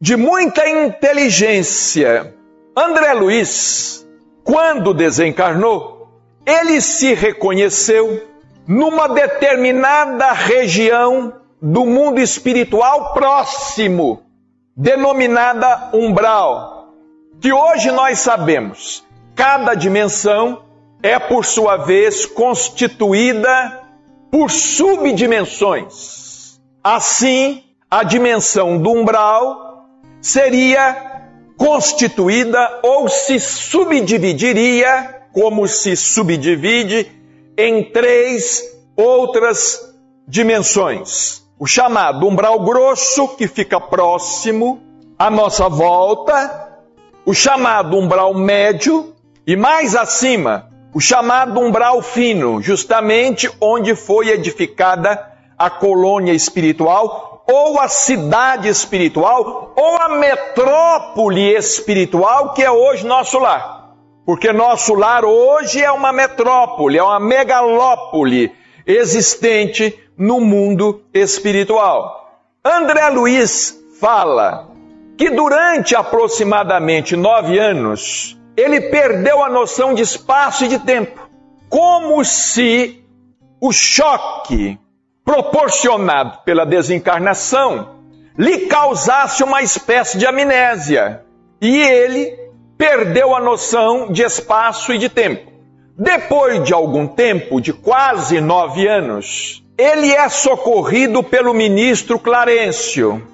de 0.00 0.16
muita 0.16 0.68
inteligência. 0.68 2.34
André 2.76 3.12
Luiz, 3.14 4.06
quando 4.44 4.94
desencarnou, 4.94 6.08
ele 6.46 6.80
se 6.80 7.14
reconheceu 7.14 8.22
numa 8.66 9.08
determinada 9.08 10.32
região 10.32 11.34
do 11.60 11.84
mundo 11.84 12.20
espiritual 12.20 13.12
próximo, 13.12 14.22
denominada 14.76 15.90
umbral, 15.92 16.94
que 17.40 17.52
hoje 17.52 17.90
nós 17.90 18.20
sabemos, 18.20 19.04
cada 19.34 19.74
dimensão 19.74 20.62
é 21.02 21.18
por 21.18 21.44
sua 21.44 21.76
vez 21.76 22.24
constituída 22.26 23.80
por 24.30 24.48
subdimensões. 24.50 26.60
Assim, 26.82 27.62
a 27.90 28.02
dimensão 28.02 28.78
do 28.78 28.90
umbral 28.90 29.86
seria 30.20 31.10
constituída 31.56 32.80
ou 32.82 33.08
se 33.08 33.38
subdividiria, 33.38 35.22
como 35.32 35.68
se 35.68 35.94
subdivide, 35.96 37.10
em 37.58 37.92
três 37.92 38.62
outras 38.96 39.94
dimensões. 40.26 41.41
O 41.62 41.66
chamado 41.68 42.26
umbral 42.26 42.58
grosso, 42.58 43.36
que 43.36 43.46
fica 43.46 43.80
próximo 43.80 44.82
à 45.16 45.30
nossa 45.30 45.68
volta, 45.68 46.80
o 47.24 47.32
chamado 47.32 47.96
umbral 47.96 48.34
médio 48.34 49.14
e 49.46 49.54
mais 49.54 49.94
acima, 49.94 50.68
o 50.92 50.98
chamado 51.00 51.60
umbral 51.60 52.02
fino, 52.02 52.60
justamente 52.60 53.48
onde 53.60 53.94
foi 53.94 54.30
edificada 54.30 55.24
a 55.56 55.70
colônia 55.70 56.32
espiritual, 56.32 57.44
ou 57.48 57.78
a 57.78 57.86
cidade 57.86 58.66
espiritual, 58.66 59.72
ou 59.76 60.00
a 60.00 60.08
metrópole 60.18 61.54
espiritual 61.54 62.54
que 62.54 62.62
é 62.64 62.72
hoje 62.72 63.06
nosso 63.06 63.38
lar. 63.38 63.92
Porque 64.26 64.52
nosso 64.52 64.94
lar 64.94 65.24
hoje 65.24 65.80
é 65.80 65.92
uma 65.92 66.12
metrópole, 66.12 66.98
é 66.98 67.02
uma 67.04 67.20
megalópole 67.20 68.50
existente 68.84 69.96
no 70.16 70.40
mundo 70.40 71.02
espiritual. 71.12 72.40
André 72.64 73.08
Luiz 73.08 73.78
fala 74.00 74.68
que 75.16 75.30
durante 75.30 75.94
aproximadamente 75.94 77.16
nove 77.16 77.58
anos, 77.58 78.38
ele 78.56 78.80
perdeu 78.82 79.42
a 79.42 79.48
noção 79.48 79.94
de 79.94 80.02
espaço 80.02 80.64
e 80.64 80.68
de 80.68 80.78
tempo, 80.78 81.20
como 81.68 82.24
se 82.24 83.04
o 83.60 83.72
choque 83.72 84.78
proporcionado 85.24 86.38
pela 86.44 86.66
desencarnação 86.66 88.00
lhe 88.36 88.66
causasse 88.66 89.42
uma 89.42 89.62
espécie 89.62 90.18
de 90.18 90.26
amnésia 90.26 91.24
e 91.60 91.78
ele 91.80 92.36
perdeu 92.76 93.34
a 93.36 93.40
noção 93.40 94.10
de 94.10 94.22
espaço 94.22 94.92
e 94.92 94.98
de 94.98 95.08
tempo. 95.08 95.52
Depois 95.96 96.64
de 96.64 96.74
algum 96.74 97.06
tempo, 97.06 97.60
de 97.60 97.72
quase 97.72 98.40
nove 98.40 98.88
anos, 98.88 99.61
ele 99.82 100.12
é 100.12 100.28
socorrido 100.28 101.22
pelo 101.22 101.52
ministro 101.52 102.18
Clarencio. 102.18 103.26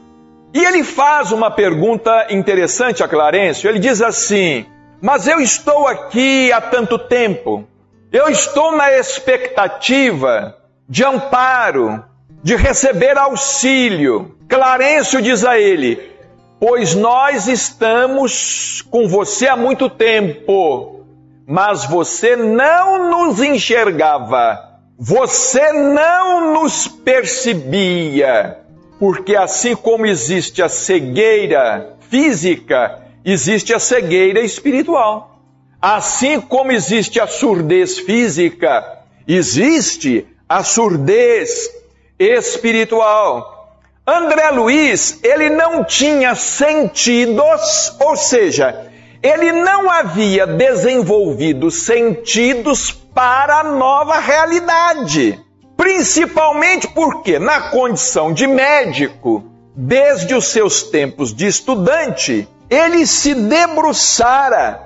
E 0.55 0.65
ele 0.65 0.83
faz 0.83 1.31
uma 1.31 1.51
pergunta 1.51 2.29
interessante 2.31 3.03
a 3.03 3.09
Clarencio. 3.09 3.69
Ele 3.69 3.79
diz 3.79 4.01
assim: 4.01 4.65
mas 5.01 5.29
eu 5.29 5.41
estou 5.41 5.87
aqui 5.87 6.53
há 6.53 6.61
tanto 6.61 6.99
tempo, 6.99 7.65
eu 8.11 8.29
estou 8.29 8.77
na 8.77 8.91
expectativa 8.93 10.57
de 10.89 11.05
amparo, 11.05 12.03
de 12.43 12.57
receber 12.57 13.17
auxílio. 13.17 14.37
Clarencio 14.49 15.23
diz 15.23 15.45
a 15.45 15.57
ele: 15.57 16.11
Pois 16.59 16.97
nós 16.97 17.47
estamos 17.47 18.83
com 18.91 19.07
você 19.07 19.47
há 19.47 19.57
muito 19.57 19.89
tempo, 19.89 21.05
mas 21.47 21.85
você 21.85 22.35
não 22.35 23.09
nos 23.09 23.41
enxergava, 23.41 24.68
você 25.01 25.73
não 25.73 26.55
nos 26.55 26.89
percebia, 26.89 28.59
porque 28.99 29.37
assim 29.37 29.77
como 29.77 30.05
existe 30.05 30.61
a 30.61 30.69
cegueira 30.69 31.97
física, 32.11 33.05
existe 33.25 33.73
a 33.73 33.79
cegueira 33.79 34.41
espiritual. 34.41 35.39
Assim 35.81 36.41
como 36.41 36.73
existe 36.73 37.21
a 37.21 37.29
surdez 37.29 38.01
física, 38.01 38.99
existe 39.29 40.27
a 40.49 40.65
surdez 40.65 41.71
espiritual. 42.19 43.79
André 44.05 44.51
Luiz, 44.51 45.21
ele 45.23 45.49
não 45.49 45.85
tinha 45.85 46.35
sentidos, 46.35 47.95
ou 48.01 48.17
seja, 48.17 48.88
ele 49.23 49.53
não 49.53 49.91
havia 49.91 50.47
desenvolvido 50.47 51.71
sentidos 51.71 52.91
para 52.91 53.61
a 53.61 53.65
nova 53.65 54.19
realidade. 54.19 55.39
Principalmente 55.77 56.89
porque, 56.89 57.39
na 57.39 57.71
condição 57.71 58.33
de 58.33 58.47
médico, 58.47 59.45
desde 59.75 60.35
os 60.35 60.47
seus 60.47 60.83
tempos 60.83 61.33
de 61.33 61.47
estudante, 61.47 62.49
ele 62.69 63.07
se 63.07 63.35
debruçara 63.35 64.81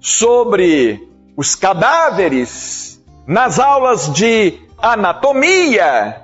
sobre 0.00 1.06
os 1.36 1.54
cadáveres 1.54 3.00
nas 3.26 3.58
aulas 3.58 4.12
de 4.12 4.58
anatomia. 4.78 6.22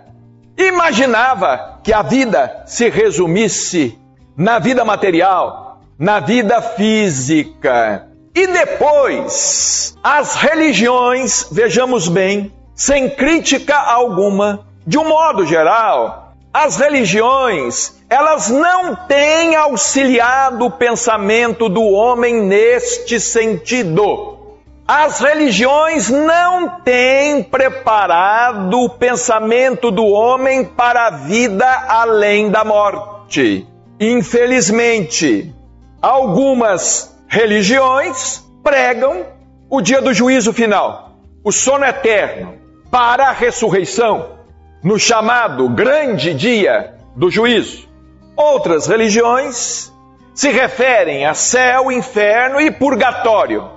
Imaginava 0.57 1.81
que 1.83 1.93
a 1.93 2.03
vida 2.03 2.63
se 2.67 2.89
resumisse 2.89 3.99
na 4.37 4.59
vida 4.59 4.85
material, 4.85 5.64
na 5.99 6.21
vida 6.21 6.61
física. 6.61 8.09
E 8.35 8.47
depois, 8.47 9.97
as 10.03 10.35
religiões, 10.35 11.47
vejamos 11.53 12.09
bem, 12.09 12.53
sem 12.75 13.09
crítica 13.09 13.77
alguma, 13.77 14.67
de 14.87 14.99
um 14.99 15.09
modo 15.09 15.47
geral, 15.47 16.35
as 16.53 16.77
religiões, 16.77 17.95
elas 18.09 18.49
não 18.49 18.95
têm 18.95 19.57
auxiliado 19.57 20.67
o 20.67 20.71
pensamento 20.71 21.69
do 21.69 21.83
homem 21.83 22.43
neste 22.43 23.19
sentido. 23.19 24.39
As 24.87 25.21
religiões 25.21 26.11
não 26.11 26.81
têm 26.81 27.43
preparado 27.43 28.79
o 28.81 28.91
pensamento 28.91 29.91
do 29.91 30.05
homem 30.05 30.65
para 30.65 31.07
a 31.07 31.11
vida 31.11 31.67
além 31.89 32.51
da 32.51 32.65
morte. 32.65 33.67
Infelizmente, 33.99 35.54
algumas 36.05 37.17
religiões 37.27 38.45
pregam 38.63 39.25
o 39.71 39.81
dia 39.81 40.03
do 40.03 40.13
juízo 40.13 40.53
final, 40.53 41.13
o 41.43 41.51
sono 41.51 41.85
eterno, 41.85 42.59
para 42.91 43.29
a 43.29 43.33
ressurreição 43.33 44.39
no 44.83 44.99
chamado 44.99 45.69
grande 45.71 46.35
dia 46.35 46.95
do 47.17 47.31
juízo. 47.31 47.89
Outras 48.37 48.87
religiões 48.87 49.91
se 50.35 50.51
referem 50.51 51.25
a 51.25 51.33
céu, 51.33 51.91
inferno 51.91 52.61
e 52.61 52.71
purgatório 52.71 53.71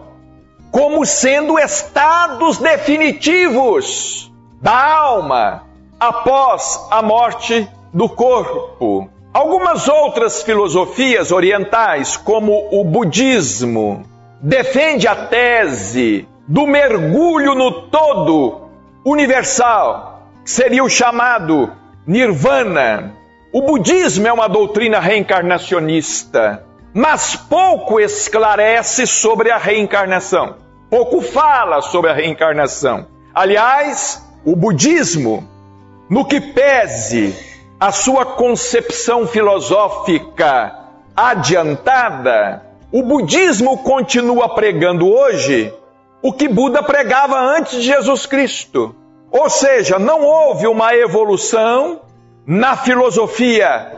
como 0.69 1.05
sendo 1.05 1.57
estados 1.57 2.57
definitivos 2.57 4.29
da 4.61 4.95
alma 4.95 5.63
após 5.97 6.87
a 6.91 7.01
morte 7.01 7.67
do 7.93 8.09
corpo. 8.09 9.09
Algumas 9.37 9.87
outras 9.87 10.41
filosofias 10.41 11.31
orientais, 11.31 12.17
como 12.17 12.69
o 12.71 12.83
budismo, 12.83 14.03
defende 14.41 15.07
a 15.07 15.15
tese 15.15 16.27
do 16.47 16.65
mergulho 16.65 17.53
no 17.53 17.83
todo 17.83 18.61
universal 19.05 20.27
seria 20.43 20.83
o 20.83 20.89
chamado 20.89 21.71
Nirvana. 22.07 23.13
O 23.53 23.61
budismo 23.61 24.27
é 24.27 24.33
uma 24.33 24.49
doutrina 24.49 24.99
reencarnacionista, 24.99 26.65
mas 26.91 27.35
pouco 27.35 27.99
esclarece 27.99 29.05
sobre 29.05 29.51
a 29.51 29.57
reencarnação. 29.57 30.55
Pouco 30.89 31.21
fala 31.21 31.83
sobre 31.83 32.09
a 32.09 32.13
reencarnação. 32.15 33.05
Aliás, 33.35 34.19
o 34.43 34.55
budismo, 34.55 35.47
no 36.09 36.25
que 36.25 36.41
pese 36.41 37.46
a 37.79 37.91
sua 37.91 38.25
concepção 38.25 39.27
filosófica 39.27 40.75
adiantada, 41.15 42.63
o 42.91 43.03
budismo 43.03 43.77
continua 43.79 44.49
pregando 44.49 45.07
hoje 45.07 45.71
o 46.21 46.33
que 46.33 46.47
Buda 46.47 46.81
pregava 46.81 47.39
antes 47.39 47.73
de 47.73 47.83
Jesus 47.83 48.25
Cristo. 48.25 48.95
Ou 49.29 49.49
seja, 49.49 49.99
não 49.99 50.23
houve 50.23 50.67
uma 50.67 50.95
evolução 50.95 52.01
na 52.45 52.75
filosofia 52.75 53.93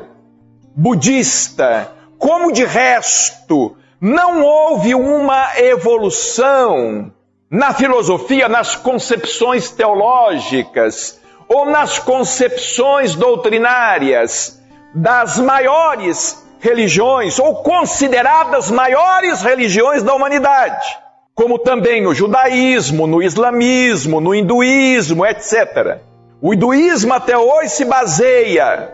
budista, 0.76 1.92
como 2.18 2.52
de 2.52 2.66
resto, 2.66 3.78
não 4.02 4.42
houve 4.42 4.94
uma 4.96 5.58
evolução 5.58 7.12
na 7.50 7.74
filosofia, 7.74 8.50
nas 8.50 8.76
concepções 8.76 9.72
teológicas 9.72 11.19
ou 11.50 11.66
nas 11.66 11.98
concepções 11.98 13.16
doutrinárias 13.16 14.62
das 14.94 15.40
maiores 15.40 16.48
religiões 16.60 17.40
ou 17.40 17.64
consideradas 17.64 18.70
maiores 18.70 19.42
religiões 19.42 20.04
da 20.04 20.14
humanidade, 20.14 20.86
como 21.34 21.58
também 21.58 22.02
no 22.04 22.14
judaísmo, 22.14 23.08
no 23.08 23.22
islamismo, 23.24 24.22
no 24.22 24.36
hinduísmo, 24.36 25.26
etc. 25.26 26.02
O 26.42 26.54
hinduísmo 26.54 27.14
até 27.14 27.38
hoje 27.38 27.70
se 27.70 27.86
baseia 27.86 28.94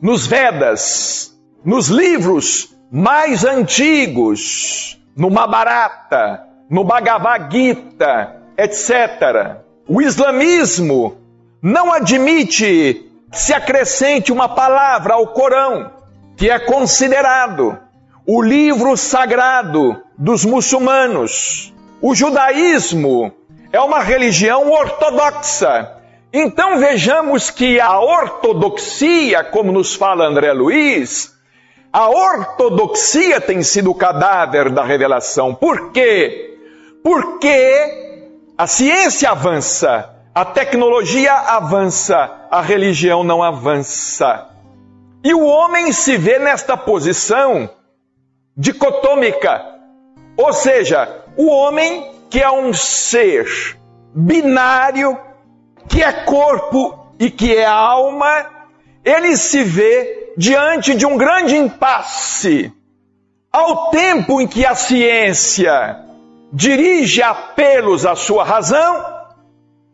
nos 0.00 0.26
Vedas, 0.26 1.32
nos 1.64 1.88
livros 1.88 2.74
mais 2.90 3.44
antigos, 3.44 4.98
no 5.16 5.30
Mahabharata, 5.30 6.44
no 6.70 6.84
Bhagavad 6.84 7.50
Gita, 7.50 8.36
etc. 8.56 9.62
O 9.88 10.00
islamismo 10.00 11.17
não 11.62 11.92
admite 11.92 13.04
que 13.30 13.38
se 13.38 13.52
acrescente 13.52 14.32
uma 14.32 14.48
palavra 14.48 15.14
ao 15.14 15.26
Corão, 15.28 15.90
que 16.36 16.48
é 16.48 16.58
considerado 16.58 17.78
o 18.26 18.42
livro 18.42 18.96
sagrado 18.96 20.02
dos 20.16 20.44
muçulmanos. 20.44 21.72
O 22.00 22.14
judaísmo 22.14 23.32
é 23.72 23.80
uma 23.80 24.00
religião 24.00 24.70
ortodoxa. 24.70 25.94
Então 26.32 26.78
vejamos 26.78 27.50
que 27.50 27.80
a 27.80 27.98
ortodoxia, 28.00 29.42
como 29.44 29.72
nos 29.72 29.94
fala 29.94 30.26
André 30.26 30.52
Luiz, 30.52 31.34
a 31.92 32.08
ortodoxia 32.08 33.40
tem 33.40 33.62
sido 33.62 33.90
o 33.90 33.94
cadáver 33.94 34.70
da 34.70 34.84
revelação. 34.84 35.54
Por 35.54 35.90
quê? 35.90 36.58
Porque 37.02 38.28
a 38.56 38.66
ciência 38.66 39.30
avança, 39.30 40.17
a 40.38 40.44
tecnologia 40.44 41.32
avança, 41.32 42.46
a 42.48 42.62
religião 42.62 43.24
não 43.24 43.42
avança. 43.42 44.46
E 45.24 45.34
o 45.34 45.44
homem 45.44 45.90
se 45.90 46.16
vê 46.16 46.38
nesta 46.38 46.76
posição 46.76 47.68
dicotômica. 48.56 49.60
Ou 50.36 50.52
seja, 50.52 51.24
o 51.36 51.48
homem 51.48 52.12
que 52.30 52.40
é 52.40 52.48
um 52.48 52.72
ser 52.72 53.48
binário, 54.14 55.18
que 55.88 56.04
é 56.04 56.12
corpo 56.12 57.12
e 57.18 57.32
que 57.32 57.56
é 57.56 57.66
alma, 57.66 58.46
ele 59.04 59.36
se 59.36 59.64
vê 59.64 60.34
diante 60.36 60.94
de 60.94 61.04
um 61.04 61.16
grande 61.16 61.56
impasse. 61.56 62.72
Ao 63.52 63.90
tempo 63.90 64.40
em 64.40 64.46
que 64.46 64.64
a 64.64 64.76
ciência 64.76 65.98
dirige 66.52 67.24
apelos 67.24 68.06
à 68.06 68.14
sua 68.14 68.44
razão, 68.44 69.17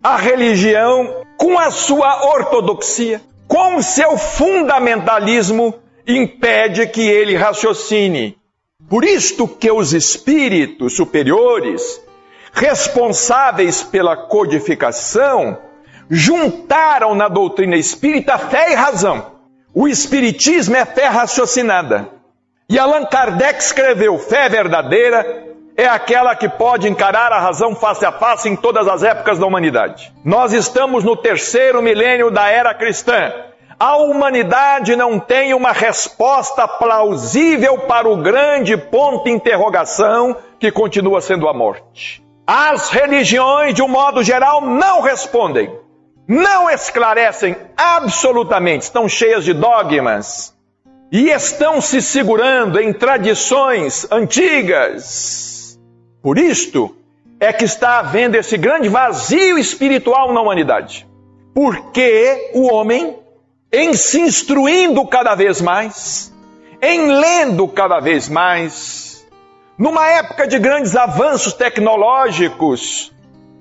a 0.05 0.19
religião 0.19 1.25
com 1.39 1.59
a 1.59 1.71
sua 1.71 2.27
ortodoxia, 2.27 3.23
com 3.49 3.81
seu 3.81 4.19
fundamentalismo, 4.19 5.75
impede 6.07 6.87
que 6.87 7.01
ele 7.01 7.35
raciocine. 7.35 8.37
Por 8.87 9.03
isto 9.03 9.49
que 9.49 9.71
os 9.71 9.95
espíritos 9.95 10.95
superiores, 10.95 12.03
responsáveis 12.53 13.83
pela 13.83 14.15
codificação, 14.15 15.57
juntaram 16.11 17.15
na 17.15 17.27
doutrina 17.29 17.77
espírita 17.77 18.37
fé 18.37 18.73
e 18.73 18.75
razão. 18.75 19.33
O 19.73 19.89
espiritismo 19.89 20.77
é 20.77 20.85
fé 20.85 21.07
raciocinada. 21.07 22.11
E 22.69 22.79
Allan 22.79 23.07
Kardec 23.07 23.59
escreveu: 23.59 24.19
fé 24.19 24.51
verdadeira 24.51 25.54
é 25.77 25.87
aquela 25.87 26.37
que 26.37 26.49
pode 26.49 26.89
encarar 26.89 27.33
a 27.33 27.41
razão 27.41 27.75
face 27.75 28.07
a 28.07 28.13
face 28.13 28.49
em 28.49 28.57
todas 28.57 28.87
as 28.87 29.03
épocas 29.03 29.39
da 29.39 29.47
humanidade. 29.47 30.13
Nós 30.25 30.53
estamos 30.53 31.03
no 31.03 31.17
terceiro 31.17 31.83
milênio 31.83 32.31
da 32.31 32.49
era 32.49 32.73
cristã. 32.73 33.33
A 33.79 33.97
humanidade 33.97 34.95
não 34.95 35.19
tem 35.19 35.53
uma 35.53 35.73
resposta 35.73 36.69
plausível 36.69 37.79
para 37.79 38.09
o 38.09 38.17
grande 38.17 38.77
ponto 38.77 39.25
de 39.25 39.31
interrogação 39.31 40.37
que 40.61 40.71
continua 40.71 41.21
sendo 41.21 41.49
a 41.49 41.53
morte. 41.53 42.23
As 42.47 42.91
religiões, 42.91 43.75
de 43.75 43.83
um 43.83 43.89
modo 43.89 44.23
geral, 44.23 44.61
não 44.61 45.01
respondem, 45.01 45.77
não 46.29 46.71
esclarecem 46.71 47.57
absolutamente, 47.77 48.85
estão 48.85 49.09
cheias 49.09 49.45
de 49.45 49.53
dogmas 49.53 50.55
e 51.11 51.31
estão 51.31 51.81
se 51.81 52.01
segurando 52.01 52.79
em 52.81 52.93
tradições 52.93 54.07
antigas 54.11 55.54
por 56.25 56.39
isto 56.39 56.97
é 57.39 57.53
que 57.53 57.67
está 57.67 57.99
havendo 57.99 58.35
esse 58.35 58.57
grande 58.57 58.89
vazio 58.89 59.59
espiritual 59.59 60.33
na 60.33 60.41
humanidade. 60.41 61.07
Porque 61.55 62.51
o 62.55 62.73
homem, 62.73 63.19
em 63.71 63.93
se 63.93 64.23
instruindo 64.23 65.07
cada 65.07 65.35
vez 65.35 65.61
mais, 65.61 66.33
em 66.81 67.13
lendo 67.13 67.69
cada 67.69 68.01
vez 68.01 68.31
mais, 68.31 69.23
numa 69.77 70.09
época 70.09 70.47
de 70.47 70.59
grandes 70.59 70.97
avanços 70.97 71.53
tecnológicos, 71.53 73.13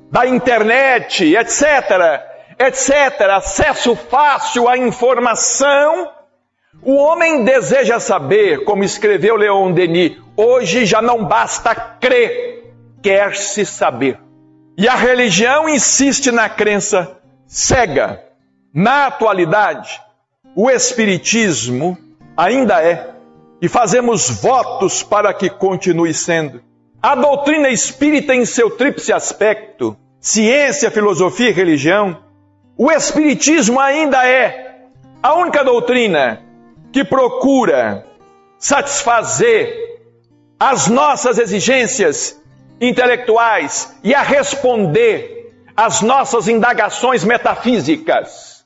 da 0.10 0.26
internet, 0.26 1.36
etc., 1.36 2.22
etc., 2.58 3.30
acesso 3.30 3.94
fácil 3.94 4.70
à 4.70 4.78
informação, 4.78 6.10
o 6.82 6.96
homem 6.96 7.44
deseja 7.44 8.00
saber, 8.00 8.64
como 8.64 8.84
escreveu 8.84 9.36
Leon 9.36 9.74
Denis, 9.74 10.18
hoje 10.36 10.86
já 10.86 11.02
não 11.02 11.26
basta 11.26 11.74
crer, 11.76 12.53
quer-se 13.04 13.66
saber. 13.66 14.18
E 14.78 14.88
a 14.88 14.96
religião 14.96 15.70
insiste 15.70 16.32
na 16.32 16.50
crença 16.50 17.18
cega. 17.46 18.24
Na 18.74 19.08
atualidade, 19.08 20.02
o 20.56 20.72
Espiritismo 20.72 21.96
ainda 22.36 22.82
é, 22.82 23.12
e 23.62 23.68
fazemos 23.68 24.30
votos 24.30 25.04
para 25.04 25.32
que 25.34 25.50
continue 25.50 26.14
sendo. 26.14 26.64
A 27.02 27.14
doutrina 27.14 27.70
espírita, 27.70 28.34
em 28.34 28.46
seu 28.46 28.72
tríplice 28.72 29.14
aspecto, 29.14 29.96
ciência, 30.20 30.90
filosofia 30.90 31.50
e 31.50 31.54
religião, 31.54 32.18
o 32.78 32.92
Espiritismo 32.92 33.80
ainda 33.80 34.28
é 34.28 34.88
a 35.22 35.36
única 35.36 35.64
doutrina 35.64 36.42
que 36.92 37.04
procura 37.04 38.06
satisfazer 38.58 39.72
as 40.60 40.88
nossas 40.88 41.38
exigências 41.38 42.42
intelectuais 42.88 43.96
e 44.04 44.14
a 44.14 44.22
responder 44.22 45.54
às 45.76 46.02
nossas 46.02 46.48
indagações 46.48 47.24
metafísicas. 47.24 48.66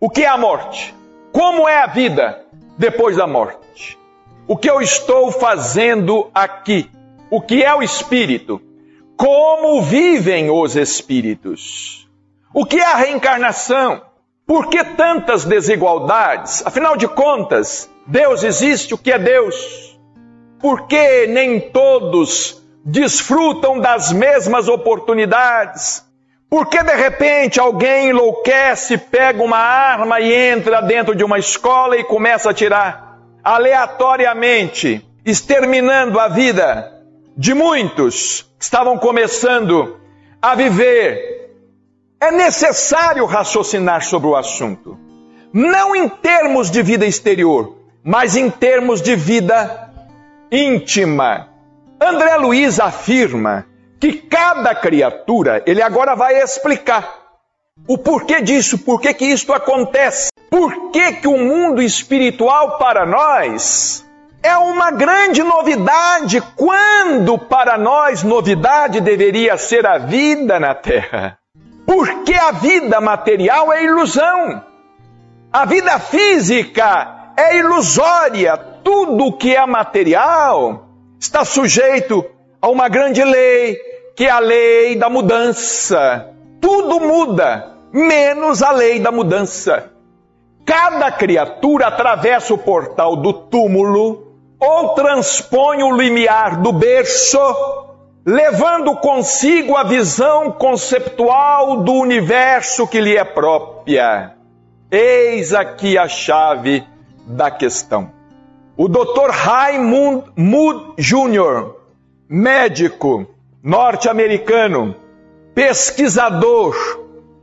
O 0.00 0.08
que 0.08 0.24
é 0.24 0.28
a 0.28 0.38
morte? 0.38 0.94
Como 1.32 1.68
é 1.68 1.82
a 1.82 1.86
vida 1.86 2.44
depois 2.76 3.16
da 3.16 3.26
morte? 3.26 3.98
O 4.46 4.56
que 4.56 4.70
eu 4.70 4.80
estou 4.80 5.30
fazendo 5.30 6.30
aqui? 6.34 6.90
O 7.30 7.40
que 7.40 7.62
é 7.62 7.74
o 7.74 7.82
espírito? 7.82 8.60
Como 9.16 9.82
vivem 9.82 10.50
os 10.50 10.74
espíritos? 10.74 12.08
O 12.54 12.64
que 12.64 12.78
é 12.78 12.84
a 12.84 12.96
reencarnação? 12.96 14.00
Por 14.46 14.68
que 14.70 14.82
tantas 14.82 15.44
desigualdades? 15.44 16.66
Afinal 16.66 16.96
de 16.96 17.06
contas, 17.06 17.90
Deus 18.06 18.42
existe, 18.42 18.94
o 18.94 18.98
que 18.98 19.12
é 19.12 19.18
Deus? 19.18 19.98
Por 20.58 20.86
que 20.86 21.26
nem 21.26 21.60
todos 21.60 22.57
desfrutam 22.88 23.78
das 23.78 24.10
mesmas 24.12 24.66
oportunidades. 24.66 26.04
Porque 26.50 26.82
de 26.82 26.94
repente 26.94 27.60
alguém 27.60 28.08
enlouquece, 28.08 28.96
pega 28.96 29.42
uma 29.42 29.58
arma 29.58 30.18
e 30.20 30.32
entra 30.32 30.80
dentro 30.80 31.14
de 31.14 31.22
uma 31.22 31.38
escola 31.38 31.96
e 31.96 32.04
começa 32.04 32.48
a 32.48 32.52
atirar 32.52 33.18
aleatoriamente, 33.44 35.06
exterminando 35.24 36.18
a 36.18 36.28
vida 36.28 37.02
de 37.36 37.52
muitos 37.52 38.46
que 38.58 38.64
estavam 38.64 38.96
começando 38.96 39.98
a 40.40 40.54
viver. 40.54 41.54
É 42.18 42.32
necessário 42.32 43.26
raciocinar 43.26 44.02
sobre 44.02 44.28
o 44.28 44.36
assunto, 44.36 44.98
não 45.52 45.94
em 45.94 46.08
termos 46.08 46.70
de 46.70 46.82
vida 46.82 47.04
exterior, 47.04 47.76
mas 48.02 48.34
em 48.34 48.48
termos 48.48 49.02
de 49.02 49.14
vida 49.14 49.90
íntima. 50.50 51.47
André 52.00 52.36
Luiz 52.36 52.78
afirma 52.78 53.66
que 54.00 54.12
cada 54.12 54.74
criatura, 54.74 55.62
ele 55.66 55.82
agora 55.82 56.14
vai 56.14 56.40
explicar 56.40 57.18
o 57.86 57.98
porquê 57.98 58.40
disso, 58.40 58.78
por 58.78 59.00
que 59.00 59.24
isto 59.24 59.52
acontece. 59.52 60.30
Por 60.50 60.90
que, 60.90 61.26
o 61.26 61.36
mundo 61.36 61.82
espiritual 61.82 62.78
para 62.78 63.04
nós 63.04 64.04
é 64.42 64.56
uma 64.56 64.90
grande 64.90 65.42
novidade, 65.42 66.40
quando 66.56 67.38
para 67.38 67.76
nós 67.76 68.22
novidade 68.22 69.00
deveria 69.00 69.58
ser 69.58 69.86
a 69.86 69.98
vida 69.98 70.58
na 70.58 70.74
terra? 70.74 71.38
Porque 71.86 72.34
a 72.34 72.52
vida 72.52 73.00
material 73.00 73.72
é 73.72 73.84
ilusão. 73.84 74.64
A 75.52 75.64
vida 75.64 75.98
física 75.98 77.32
é 77.36 77.58
ilusória. 77.58 78.56
Tudo 78.82 79.36
que 79.36 79.54
é 79.54 79.66
material 79.66 80.87
está 81.18 81.44
sujeito 81.44 82.24
a 82.60 82.68
uma 82.68 82.88
grande 82.88 83.22
lei, 83.22 83.76
que 84.16 84.24
é 84.24 84.30
a 84.30 84.38
lei 84.38 84.96
da 84.96 85.08
mudança. 85.08 86.30
Tudo 86.60 87.00
muda, 87.00 87.76
menos 87.92 88.62
a 88.62 88.70
lei 88.70 89.00
da 89.00 89.10
mudança. 89.10 89.92
Cada 90.64 91.10
criatura 91.10 91.86
atravessa 91.86 92.52
o 92.52 92.58
portal 92.58 93.16
do 93.16 93.32
túmulo 93.32 94.28
ou 94.60 94.90
transpõe 94.90 95.82
o 95.82 95.96
limiar 95.96 96.60
do 96.60 96.72
berço, 96.72 97.38
levando 98.26 98.94
consigo 98.96 99.76
a 99.76 99.84
visão 99.84 100.50
conceptual 100.52 101.78
do 101.78 101.94
universo 101.94 102.86
que 102.86 103.00
lhe 103.00 103.16
é 103.16 103.24
própria. 103.24 104.34
Eis 104.90 105.54
aqui 105.54 105.96
a 105.96 106.08
chave 106.08 106.84
da 107.26 107.50
questão. 107.50 108.17
O 108.80 108.86
Dr. 108.86 109.30
Raymond 109.32 110.26
Mood 110.36 110.94
Jr., 110.98 111.72
médico 112.28 113.26
norte-americano, 113.60 114.94
pesquisador 115.52 116.76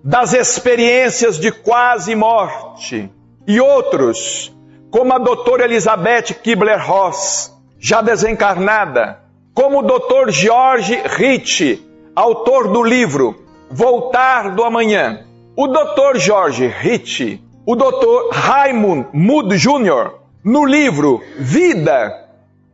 das 0.02 0.32
experiências 0.32 1.38
de 1.38 1.52
quase 1.52 2.15
morte, 2.15 3.12
e 3.45 3.60
outros, 3.60 4.56
como 4.89 5.12
a 5.12 5.17
doutora 5.17 5.65
Elizabeth 5.65 6.34
Kibler-Ross, 6.41 7.54
já 7.78 8.02
desencarnada, 8.02 9.19
como 9.54 9.80
o 9.80 9.84
doutor 9.84 10.32
George 10.32 10.95
Rich, 11.04 11.86
autor 12.15 12.69
do 12.69 12.82
livro 12.82 13.43
Voltar 13.69 14.56
do 14.56 14.63
Amanhã, 14.63 15.26
o 15.54 15.67
doutor 15.67 16.17
George 16.17 16.65
Rich, 16.65 17.43
o 17.65 17.76
doutor 17.76 18.30
Raymond 18.32 19.08
Mood 19.12 19.58
Jr., 19.58 20.24
no 20.45 20.63
livro 20.63 21.23
Vida 21.39 22.29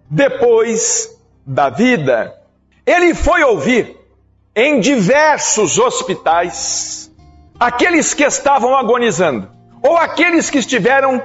Depois 0.09 1.09
da 1.47 1.69
Vida, 1.69 2.35
ele 2.85 3.15
foi 3.15 3.43
ouvir 3.43 3.97
em 4.53 4.81
diversos 4.81 5.79
hospitais 5.79 7.09
aqueles 7.57 8.13
que 8.13 8.23
estavam 8.23 8.75
agonizando 8.75 9.49
ou 9.81 9.95
aqueles 9.95 10.49
que 10.49 10.57
estiveram 10.57 11.23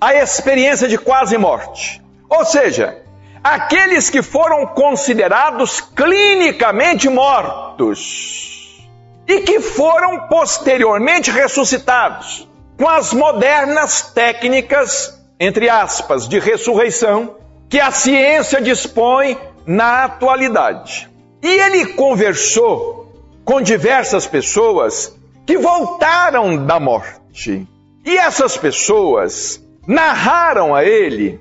a 0.00 0.14
experiência 0.14 0.88
de 0.88 0.96
quase 0.96 1.36
morte. 1.36 2.02
Ou 2.30 2.46
seja, 2.46 3.02
aqueles 3.42 4.08
que 4.08 4.22
foram 4.22 4.66
considerados 4.68 5.82
clinicamente 5.82 7.10
mortos 7.10 8.82
e 9.28 9.40
que 9.40 9.60
foram 9.60 10.28
posteriormente 10.28 11.30
ressuscitados 11.30 12.48
com 12.78 12.88
as 12.88 13.12
modernas 13.12 14.00
técnicas, 14.14 15.22
entre 15.38 15.68
aspas, 15.68 16.28
de 16.28 16.38
ressurreição 16.38 17.36
que 17.68 17.80
a 17.80 17.90
ciência 17.90 18.60
dispõe 18.60 19.38
na 19.66 20.04
atualidade. 20.04 21.10
E 21.42 21.48
ele 21.48 21.86
conversou 21.94 23.12
com 23.44 23.60
diversas 23.60 24.26
pessoas 24.26 25.14
que 25.46 25.58
voltaram 25.58 26.64
da 26.64 26.80
morte. 26.80 27.66
E 28.04 28.16
essas 28.16 28.56
pessoas 28.56 29.60
narraram 29.86 30.74
a 30.74 30.84
ele 30.84 31.40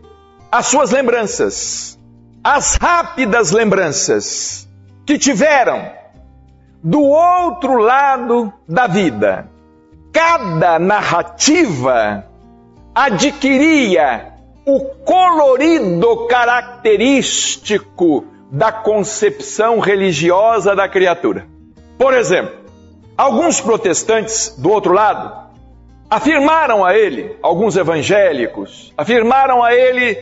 as 0.51 0.65
suas 0.65 0.91
lembranças, 0.91 1.97
as 2.43 2.75
rápidas 2.75 3.51
lembranças 3.51 4.67
que 5.05 5.17
tiveram 5.17 5.91
do 6.83 7.01
outro 7.01 7.77
lado 7.77 8.51
da 8.67 8.87
vida. 8.87 9.49
Cada 10.11 10.77
narrativa 10.77 12.25
adquiria 12.93 14.33
o 14.65 14.79
colorido 15.03 16.27
característico 16.27 18.25
da 18.51 18.71
concepção 18.71 19.79
religiosa 19.79 20.75
da 20.75 20.87
criatura. 20.87 21.47
Por 21.97 22.13
exemplo, 22.13 22.55
alguns 23.17 23.59
protestantes 23.59 24.55
do 24.57 24.69
outro 24.69 24.93
lado 24.93 25.43
afirmaram 26.09 26.85
a 26.85 26.95
ele, 26.95 27.35
alguns 27.41 27.75
evangélicos, 27.75 28.93
afirmaram 28.95 29.63
a 29.63 29.73
ele 29.73 30.15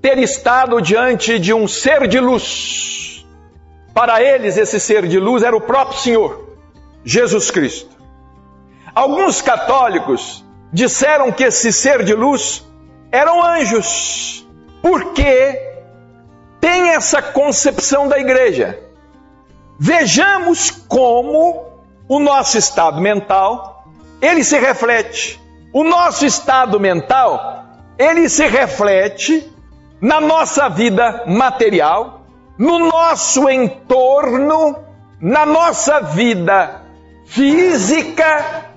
ter 0.00 0.18
estado 0.18 0.80
diante 0.80 1.38
de 1.38 1.52
um 1.52 1.68
ser 1.68 2.08
de 2.08 2.18
luz. 2.18 3.26
Para 3.92 4.22
eles, 4.22 4.56
esse 4.56 4.80
ser 4.80 5.06
de 5.06 5.18
luz 5.18 5.42
era 5.42 5.54
o 5.54 5.60
próprio 5.60 5.98
Senhor, 5.98 6.56
Jesus 7.04 7.50
Cristo. 7.50 7.90
Alguns 8.94 9.42
católicos 9.42 10.41
disseram 10.72 11.30
que 11.30 11.44
esse 11.44 11.72
ser 11.72 12.04
de 12.04 12.14
luz 12.14 12.64
eram 13.10 13.42
anjos, 13.42 14.46
porque 14.80 15.60
tem 16.60 16.90
essa 16.90 17.20
concepção 17.20 18.08
da 18.08 18.18
igreja. 18.18 18.78
Vejamos 19.78 20.70
como 20.70 21.66
o 22.08 22.18
nosso 22.18 22.56
estado 22.56 23.00
mental 23.00 23.72
ele 24.22 24.44
se 24.44 24.56
reflete. 24.56 25.42
O 25.72 25.82
nosso 25.82 26.24
estado 26.24 26.78
mental, 26.78 27.64
ele 27.98 28.28
se 28.28 28.46
reflete 28.46 29.52
na 30.00 30.20
nossa 30.20 30.68
vida 30.68 31.24
material, 31.26 32.22
no 32.56 32.78
nosso 32.78 33.50
entorno, 33.50 34.78
na 35.20 35.44
nossa 35.44 36.00
vida 36.00 36.82
física, 37.26 38.71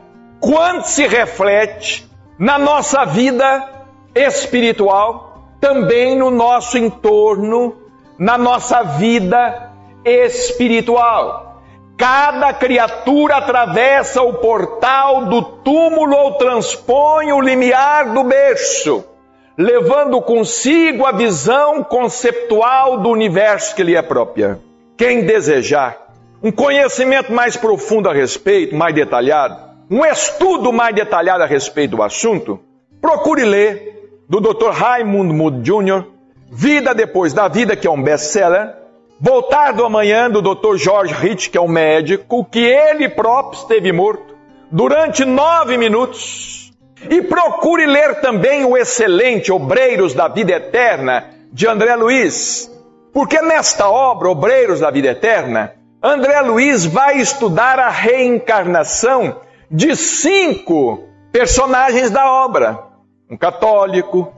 quanto 0.45 0.87
se 0.87 1.07
reflete 1.07 2.07
na 2.37 2.59
nossa 2.59 3.03
vida 3.03 3.67
espiritual, 4.13 5.49
também 5.59 6.15
no 6.15 6.29
nosso 6.29 6.77
entorno, 6.77 7.75
na 8.19 8.37
nossa 8.37 8.83
vida 8.83 9.71
espiritual. 10.05 11.63
Cada 11.97 12.53
criatura 12.53 13.37
atravessa 13.37 14.21
o 14.21 14.35
portal 14.35 15.25
do 15.25 15.41
túmulo 15.41 16.15
ou 16.15 16.33
transpõe 16.33 17.31
o 17.31 17.41
limiar 17.41 18.13
do 18.13 18.23
berço, 18.23 19.03
levando 19.57 20.21
consigo 20.21 21.07
a 21.07 21.11
visão 21.11 21.83
conceptual 21.83 22.99
do 22.99 23.09
universo 23.09 23.75
que 23.75 23.81
lhe 23.81 23.95
é 23.95 24.01
própria. 24.03 24.59
Quem 24.95 25.25
desejar 25.25 25.97
um 26.43 26.51
conhecimento 26.51 27.33
mais 27.33 27.57
profundo 27.57 28.07
a 28.07 28.13
respeito, 28.13 28.75
mais 28.75 28.93
detalhado, 28.93 29.74
um 29.89 30.05
estudo 30.05 30.73
mais 30.73 30.95
detalhado 30.95 31.43
a 31.43 31.47
respeito 31.47 31.95
do 31.95 32.03
assunto, 32.03 32.59
procure 33.01 33.43
ler 33.43 34.23
do 34.27 34.39
Dr. 34.39 34.71
Raymond 34.71 35.33
Mood 35.33 35.61
Jr., 35.61 36.05
Vida 36.51 36.93
Depois 36.93 37.33
da 37.33 37.47
Vida, 37.47 37.75
que 37.75 37.87
é 37.87 37.91
um 37.91 38.01
best-seller, 38.01 38.75
Voltar 39.19 39.71
do 39.71 39.85
amanhã 39.85 40.29
do 40.29 40.41
Dr. 40.41 40.75
George 40.75 41.13
Rich, 41.13 41.49
que 41.49 41.57
é 41.57 41.61
um 41.61 41.69
médico, 41.69 42.43
que 42.43 42.59
ele 42.59 43.07
próprio 43.07 43.61
esteve 43.61 43.93
morto 43.93 44.35
durante 44.69 45.23
nove 45.23 45.77
minutos. 45.77 46.73
E 47.09 47.21
procure 47.21 47.85
ler 47.85 48.19
também 48.19 48.65
o 48.65 48.75
excelente 48.75 49.53
Obreiros 49.53 50.13
da 50.13 50.27
Vida 50.27 50.53
Eterna, 50.53 51.29
de 51.51 51.65
André 51.65 51.95
Luiz, 51.95 52.69
porque 53.13 53.41
nesta 53.41 53.89
obra, 53.89 54.29
Obreiros 54.29 54.81
da 54.81 54.91
Vida 54.91 55.07
Eterna, 55.07 55.73
André 56.03 56.41
Luiz 56.41 56.85
vai 56.85 57.17
estudar 57.17 57.79
a 57.79 57.89
reencarnação 57.89 59.37
de 59.75 59.93
cinco 59.95 61.03
personagens 61.33 62.09
da 62.09 62.31
obra: 62.31 62.79
um 63.29 63.35
católico, 63.35 64.33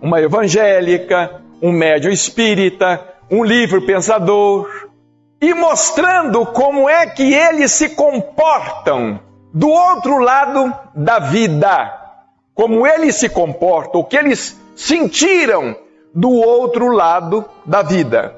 uma 0.00 0.20
evangélica, 0.20 1.42
um 1.62 1.72
médium 1.72 2.12
espírita, 2.12 3.02
um 3.30 3.42
livre 3.42 3.80
pensador, 3.86 4.68
e 5.40 5.54
mostrando 5.54 6.44
como 6.44 6.88
é 6.88 7.06
que 7.06 7.32
eles 7.32 7.72
se 7.72 7.90
comportam 7.90 9.18
do 9.54 9.68
outro 9.68 10.18
lado 10.18 10.72
da 10.94 11.18
vida, 11.18 11.98
como 12.54 12.86
eles 12.86 13.16
se 13.16 13.30
comportam, 13.30 14.02
o 14.02 14.04
que 14.04 14.16
eles 14.16 14.60
sentiram 14.76 15.74
do 16.14 16.30
outro 16.30 16.88
lado 16.88 17.44
da 17.64 17.82
vida. 17.82 18.36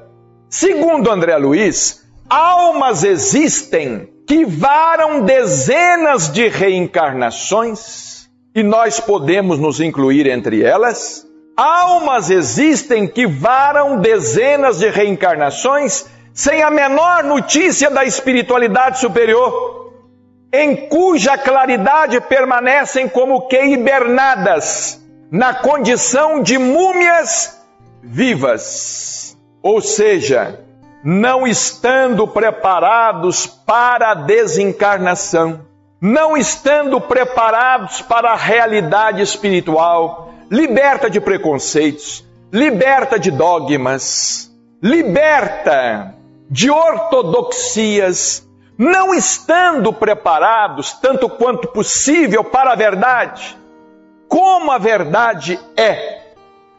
Segundo 0.49 1.11
André 1.11 1.35
Luiz, 1.35 2.05
almas 2.29 3.03
existem 3.03 4.14
que 4.27 4.43
varam 4.45 5.21
dezenas 5.21 6.31
de 6.31 6.47
reencarnações 6.47 8.29
e 8.55 8.63
nós 8.63 8.99
podemos 8.99 9.59
nos 9.59 9.79
incluir 9.79 10.27
entre 10.27 10.63
elas. 10.63 11.25
Almas 11.55 12.29
existem 12.29 13.07
que 13.07 13.27
varam 13.27 13.99
dezenas 13.99 14.79
de 14.79 14.89
reencarnações 14.89 16.05
sem 16.33 16.61
a 16.61 16.69
menor 16.69 17.23
notícia 17.23 17.89
da 17.89 18.03
espiritualidade 18.03 18.99
superior. 18.99 19.75
em 20.53 20.87
cuja 20.87 21.37
claridade 21.37 22.21
permanecem 22.21 23.09
como 23.09 23.47
que 23.49 23.61
hibernadas, 23.61 25.01
na 25.29 25.53
condição 25.53 26.41
de 26.41 26.57
múmias 26.57 27.61
vivas. 28.01 29.37
Ou 29.61 29.81
seja, 29.81 30.64
não 31.05 31.45
estando 31.45 32.27
preparados 32.27 33.45
para 33.45 34.09
a 34.09 34.13
desencarnação, 34.15 35.61
não 36.01 36.35
estando 36.35 36.99
preparados 36.99 38.01
para 38.01 38.31
a 38.31 38.35
realidade 38.35 39.21
espiritual, 39.21 40.33
liberta 40.49 41.07
de 41.07 41.21
preconceitos, 41.21 42.25
liberta 42.51 43.19
de 43.19 43.29
dogmas, 43.29 44.51
liberta 44.81 46.15
de 46.49 46.71
ortodoxias, 46.71 48.43
não 48.75 49.13
estando 49.13 49.93
preparados 49.93 50.91
tanto 50.93 51.29
quanto 51.29 51.67
possível 51.67 52.43
para 52.43 52.71
a 52.71 52.75
verdade, 52.75 53.55
como 54.27 54.71
a 54.71 54.79
verdade 54.79 55.59
é. 55.77 56.23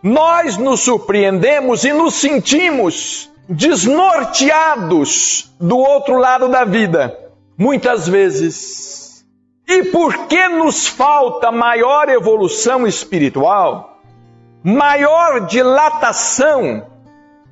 Nós 0.03 0.57
nos 0.57 0.81
surpreendemos 0.81 1.85
e 1.85 1.93
nos 1.93 2.15
sentimos 2.15 3.31
desnorteados 3.49 5.51
do 5.61 5.79
outro 5.79 6.19
lado 6.19 6.49
da 6.49 6.65
vida, 6.65 7.17
muitas 7.57 8.09
vezes. 8.09 9.25
E 9.69 9.85
por 9.85 10.27
que 10.27 10.49
nos 10.49 10.87
falta 10.87 11.51
maior 11.51 12.09
evolução 12.09 12.87
espiritual, 12.87 14.01
maior 14.63 15.47
dilatação 15.47 16.87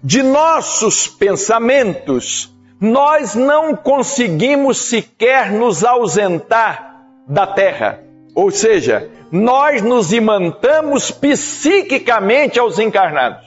de 0.03 0.23
nossos 0.23 1.09
pensamentos, 1.09 2.53
nós 2.81 3.35
não 3.35 3.75
conseguimos 3.75 4.89
sequer 4.89 5.51
nos 5.51 5.85
ausentar 5.85 7.03
da 7.27 7.47
terra. 7.47 8.01
Ou 8.35 8.51
seja, 8.51 9.11
nós 9.31 9.83
nos 9.83 10.13
imantamos 10.13 11.11
psiquicamente 11.11 12.59
aos 12.59 12.79
encarnados. 12.79 13.45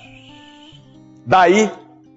Daí 1.25 1.69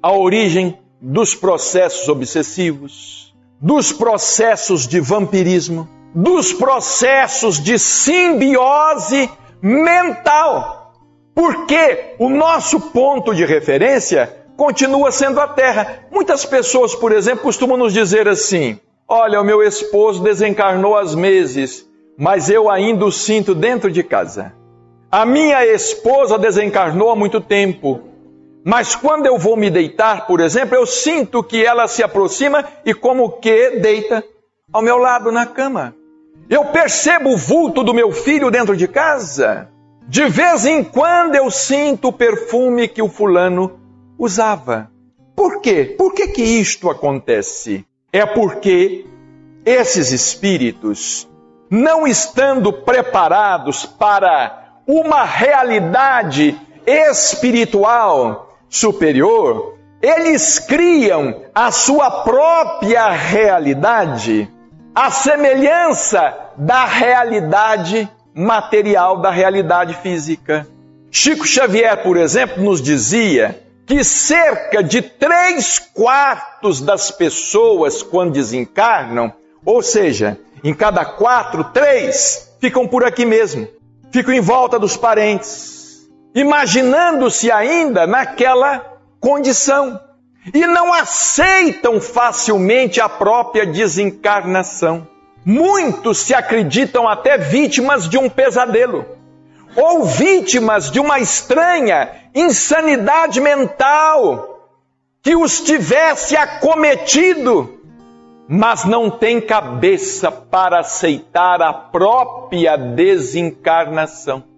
a 0.02 0.12
origem 0.12 0.78
dos 1.00 1.34
processos 1.34 2.08
obsessivos, 2.08 3.34
dos 3.60 3.92
processos 3.92 4.86
de 4.86 5.00
vampirismo, 5.00 5.88
dos 6.14 6.52
processos 6.52 7.58
de 7.58 7.78
simbiose 7.78 9.30
mental. 9.62 10.92
Porque 11.34 12.14
o 12.18 12.28
nosso 12.28 12.80
ponto 12.80 13.34
de 13.34 13.44
referência 13.44 14.36
continua 14.56 15.10
sendo 15.10 15.40
a 15.40 15.48
terra. 15.48 16.04
Muitas 16.10 16.44
pessoas, 16.44 16.94
por 16.94 17.12
exemplo, 17.12 17.44
costumam 17.44 17.76
nos 17.76 17.92
dizer 17.92 18.28
assim: 18.28 18.78
Olha, 19.08 19.40
o 19.40 19.44
meu 19.44 19.62
esposo 19.62 20.22
desencarnou 20.22 20.96
há 20.96 21.04
meses, 21.16 21.86
mas 22.18 22.50
eu 22.50 22.68
ainda 22.68 23.04
o 23.04 23.12
sinto 23.12 23.54
dentro 23.54 23.90
de 23.90 24.02
casa. 24.02 24.54
A 25.10 25.24
minha 25.24 25.64
esposa 25.64 26.38
desencarnou 26.38 27.10
há 27.10 27.16
muito 27.16 27.40
tempo, 27.40 28.00
mas 28.64 28.94
quando 28.94 29.26
eu 29.26 29.38
vou 29.38 29.56
me 29.56 29.70
deitar, 29.70 30.26
por 30.26 30.40
exemplo, 30.40 30.76
eu 30.76 30.86
sinto 30.86 31.42
que 31.42 31.64
ela 31.64 31.88
se 31.88 32.02
aproxima 32.02 32.64
e 32.84 32.92
como 32.92 33.32
que 33.32 33.78
deita 33.78 34.22
ao 34.72 34.82
meu 34.82 34.98
lado 34.98 35.32
na 35.32 35.46
cama. 35.46 35.94
Eu 36.48 36.66
percebo 36.66 37.30
o 37.30 37.36
vulto 37.36 37.82
do 37.82 37.94
meu 37.94 38.12
filho 38.12 38.50
dentro 38.50 38.76
de 38.76 38.86
casa. 38.86 39.68
De 40.06 40.26
vez 40.26 40.66
em 40.66 40.82
quando 40.82 41.36
eu 41.36 41.50
sinto 41.50 42.08
o 42.08 42.12
perfume 42.12 42.88
que 42.88 43.00
o 43.00 43.08
fulano 43.08 43.78
usava. 44.18 44.90
Por 45.34 45.60
quê? 45.60 45.94
Por 45.96 46.12
que 46.12 46.28
que 46.28 46.42
isto 46.42 46.90
acontece? 46.90 47.86
É 48.12 48.26
porque 48.26 49.06
esses 49.64 50.10
espíritos, 50.10 51.28
não 51.70 52.06
estando 52.06 52.72
preparados 52.72 53.86
para 53.86 54.80
uma 54.86 55.24
realidade 55.24 56.60
espiritual 56.84 58.49
superior, 58.70 59.76
eles 60.00 60.60
criam 60.60 61.42
a 61.52 61.72
sua 61.72 62.22
própria 62.22 63.10
realidade, 63.10 64.48
a 64.94 65.10
semelhança 65.10 66.34
da 66.56 66.86
realidade 66.86 68.08
material, 68.32 69.20
da 69.20 69.30
realidade 69.30 69.94
física. 69.94 70.66
Chico 71.10 71.46
Xavier, 71.46 72.02
por 72.04 72.16
exemplo, 72.16 72.62
nos 72.62 72.80
dizia 72.80 73.60
que 73.84 74.04
cerca 74.04 74.82
de 74.82 75.02
três 75.02 75.80
quartos 75.80 76.80
das 76.80 77.10
pessoas, 77.10 78.02
quando 78.02 78.32
desencarnam, 78.32 79.32
ou 79.66 79.82
seja, 79.82 80.38
em 80.62 80.72
cada 80.72 81.04
quatro, 81.04 81.64
três 81.64 82.54
ficam 82.60 82.86
por 82.86 83.04
aqui 83.04 83.26
mesmo, 83.26 83.66
ficam 84.12 84.32
em 84.32 84.40
volta 84.40 84.78
dos 84.78 84.96
parentes 84.96 85.79
imaginando-se 86.34 87.50
ainda 87.50 88.06
naquela 88.06 88.98
condição 89.18 90.00
e 90.54 90.66
não 90.66 90.92
aceitam 90.92 92.00
facilmente 92.00 93.00
a 93.00 93.08
própria 93.08 93.66
desencarnação. 93.66 95.06
Muitos 95.44 96.18
se 96.18 96.34
acreditam 96.34 97.08
até 97.08 97.38
vítimas 97.38 98.08
de 98.08 98.18
um 98.18 98.28
pesadelo 98.28 99.06
ou 99.76 100.04
vítimas 100.04 100.90
de 100.90 100.98
uma 100.98 101.18
estranha 101.20 102.10
insanidade 102.34 103.40
mental 103.40 104.58
que 105.22 105.36
os 105.36 105.60
tivesse 105.60 106.36
acometido, 106.36 107.78
mas 108.48 108.84
não 108.84 109.10
têm 109.10 109.40
cabeça 109.40 110.30
para 110.30 110.80
aceitar 110.80 111.62
a 111.62 111.72
própria 111.72 112.76
desencarnação 112.76 114.49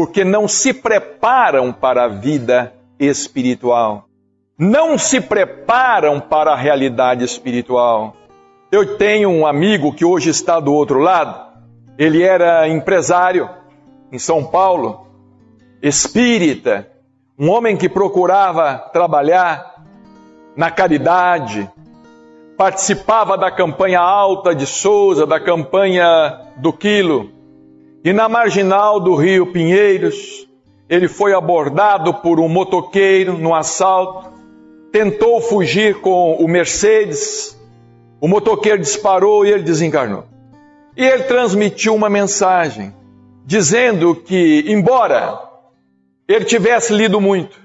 porque 0.00 0.24
não 0.24 0.48
se 0.48 0.72
preparam 0.72 1.74
para 1.74 2.04
a 2.04 2.08
vida 2.08 2.72
espiritual, 2.98 4.06
não 4.58 4.96
se 4.96 5.20
preparam 5.20 6.18
para 6.18 6.52
a 6.52 6.56
realidade 6.56 7.22
espiritual. 7.22 8.16
Eu 8.72 8.96
tenho 8.96 9.28
um 9.28 9.46
amigo 9.46 9.92
que 9.92 10.02
hoje 10.02 10.30
está 10.30 10.58
do 10.58 10.72
outro 10.72 11.00
lado, 11.00 11.38
ele 11.98 12.22
era 12.22 12.66
empresário 12.66 13.50
em 14.10 14.18
São 14.18 14.42
Paulo, 14.42 15.06
espírita, 15.82 16.88
um 17.38 17.50
homem 17.50 17.76
que 17.76 17.86
procurava 17.86 18.78
trabalhar 18.94 19.84
na 20.56 20.70
caridade, 20.70 21.70
participava 22.56 23.36
da 23.36 23.50
campanha 23.50 24.00
Alta 24.00 24.54
de 24.54 24.64
Souza, 24.64 25.26
da 25.26 25.38
campanha 25.38 26.40
do 26.56 26.72
Quilo, 26.72 27.39
e 28.02 28.12
na 28.12 28.28
marginal 28.28 28.98
do 28.98 29.14
rio 29.14 29.52
Pinheiros, 29.52 30.48
ele 30.88 31.06
foi 31.06 31.34
abordado 31.34 32.14
por 32.14 32.40
um 32.40 32.48
motoqueiro 32.48 33.36
no 33.36 33.54
assalto, 33.54 34.30
tentou 34.90 35.40
fugir 35.40 36.00
com 36.00 36.34
o 36.34 36.48
Mercedes, 36.48 37.58
o 38.20 38.26
motoqueiro 38.26 38.78
disparou 38.78 39.44
e 39.44 39.50
ele 39.50 39.62
desencarnou. 39.62 40.24
E 40.96 41.04
ele 41.04 41.24
transmitiu 41.24 41.94
uma 41.94 42.10
mensagem 42.10 42.94
dizendo 43.44 44.14
que, 44.14 44.64
embora 44.66 45.38
ele 46.26 46.44
tivesse 46.44 46.92
lido 46.94 47.20
muito, 47.20 47.60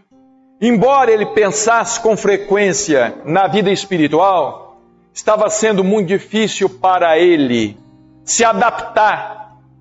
embora 0.62 1.12
ele 1.12 1.26
pensasse 1.28 2.00
com 2.00 2.16
frequência 2.18 3.16
na 3.26 3.48
vida 3.48 3.72
espiritual, 3.72 4.82
estava 5.14 5.50
sendo 5.50 5.84
muito 5.84 6.08
difícil 6.08 6.70
para 6.70 7.18
ele 7.18 7.78
se 8.24 8.44
adaptar 8.44 9.35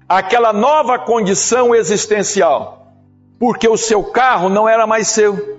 aquela 0.08 0.52
nova 0.52 0.98
condição 0.98 1.74
existencial, 1.74 2.92
porque 3.38 3.68
o 3.68 3.76
seu 3.76 4.04
carro 4.04 4.48
não 4.48 4.68
era 4.68 4.86
mais 4.86 5.08
seu, 5.08 5.58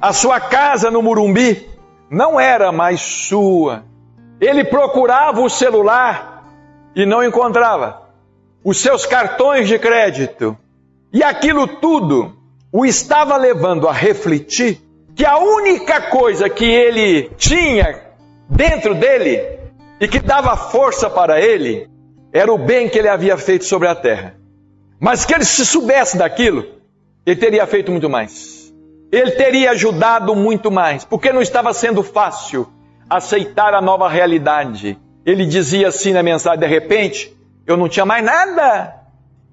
a 0.00 0.12
sua 0.12 0.40
casa 0.40 0.90
no 0.90 1.02
Murumbi 1.02 1.68
não 2.10 2.38
era 2.38 2.70
mais 2.70 3.00
sua. 3.00 3.84
Ele 4.40 4.64
procurava 4.64 5.40
o 5.40 5.50
celular 5.50 6.44
e 6.94 7.04
não 7.04 7.22
encontrava, 7.22 8.02
os 8.64 8.80
seus 8.80 9.04
cartões 9.04 9.68
de 9.68 9.78
crédito, 9.78 10.56
e 11.12 11.22
aquilo 11.22 11.66
tudo 11.66 12.36
o 12.72 12.84
estava 12.84 13.36
levando 13.36 13.88
a 13.88 13.92
refletir 13.92 14.80
que 15.14 15.24
a 15.24 15.38
única 15.38 16.02
coisa 16.02 16.48
que 16.48 16.64
ele 16.64 17.30
tinha 17.36 18.02
dentro 18.48 18.94
dele 18.94 19.58
e 20.00 20.06
que 20.06 20.20
dava 20.20 20.56
força 20.56 21.10
para 21.10 21.40
ele 21.40 21.88
era 22.32 22.52
o 22.52 22.58
bem 22.58 22.88
que 22.88 22.98
ele 22.98 23.08
havia 23.08 23.36
feito 23.36 23.64
sobre 23.64 23.88
a 23.88 23.94
terra. 23.94 24.34
Mas 25.00 25.24
que 25.24 25.34
ele 25.34 25.44
se 25.44 25.64
soubesse 25.64 26.18
daquilo, 26.18 26.66
ele 27.24 27.36
teria 27.36 27.66
feito 27.66 27.90
muito 27.90 28.08
mais. 28.08 28.72
Ele 29.10 29.30
teria 29.32 29.70
ajudado 29.70 30.34
muito 30.34 30.70
mais, 30.70 31.04
porque 31.04 31.32
não 31.32 31.40
estava 31.40 31.72
sendo 31.72 32.02
fácil 32.02 32.68
aceitar 33.08 33.72
a 33.74 33.80
nova 33.80 34.08
realidade. 34.08 34.98
Ele 35.24 35.46
dizia 35.46 35.88
assim 35.88 36.12
na 36.12 36.22
mensagem: 36.22 36.60
de 36.60 36.66
repente, 36.66 37.34
eu 37.66 37.76
não 37.76 37.88
tinha 37.88 38.04
mais 38.04 38.24
nada. 38.24 38.94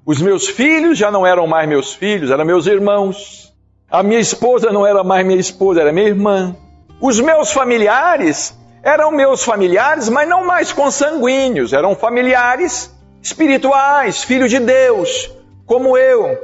Os 0.06 0.22
meus 0.22 0.48
filhos 0.48 0.98
já 0.98 1.10
não 1.10 1.26
eram 1.26 1.48
mais 1.48 1.68
meus 1.68 1.94
filhos, 1.94 2.30
eram 2.30 2.46
meus 2.46 2.68
irmãos. 2.68 3.54
A 3.90 4.04
minha 4.04 4.20
esposa 4.20 4.72
não 4.72 4.86
era 4.86 5.04
mais 5.04 5.26
minha 5.26 5.40
esposa, 5.40 5.82
era 5.82 5.94
minha 5.94 6.08
irmã. 6.08 6.56
Os 7.00 7.20
meus 7.20 7.52
familiares 7.52 8.58
Eram 8.86 9.12
meus 9.12 9.44
familiares, 9.44 10.10
mas 10.10 10.30
não 10.30 10.46
mais 10.46 10.72
consanguíneos, 10.72 11.74
eram 11.74 11.96
familiares 11.96 12.96
espirituais, 13.20 14.24
filhos 14.24 14.52
de 14.52 14.60
Deus, 14.60 15.32
como 15.66 15.98
eu. 15.98 16.38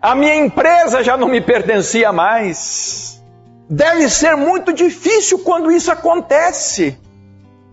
A 0.00 0.14
minha 0.14 0.36
empresa 0.36 1.04
já 1.04 1.18
não 1.18 1.28
me 1.28 1.38
pertencia 1.38 2.10
mais. 2.12 3.22
Deve 3.68 4.08
ser 4.08 4.36
muito 4.36 4.72
difícil 4.72 5.40
quando 5.40 5.70
isso 5.70 5.92
acontece, 5.92 6.98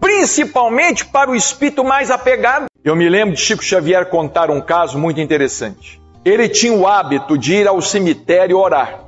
principalmente 0.01 1.05
para 1.05 1.31
o 1.31 1.35
espírito 1.35 1.81
mais 1.81 2.11
apegado. 2.11 2.65
Eu 2.83 2.97
me 2.97 3.07
lembro 3.07 3.35
de 3.35 3.39
Chico 3.39 3.63
Xavier 3.63 4.09
contar 4.09 4.51
um 4.51 4.59
caso 4.59 4.99
muito 4.99 5.21
interessante. 5.21 6.01
Ele 6.25 6.49
tinha 6.49 6.73
o 6.73 6.85
hábito 6.85 7.37
de 7.37 7.53
ir 7.53 7.69
ao 7.69 7.81
cemitério 7.81 8.57
orar. 8.57 9.05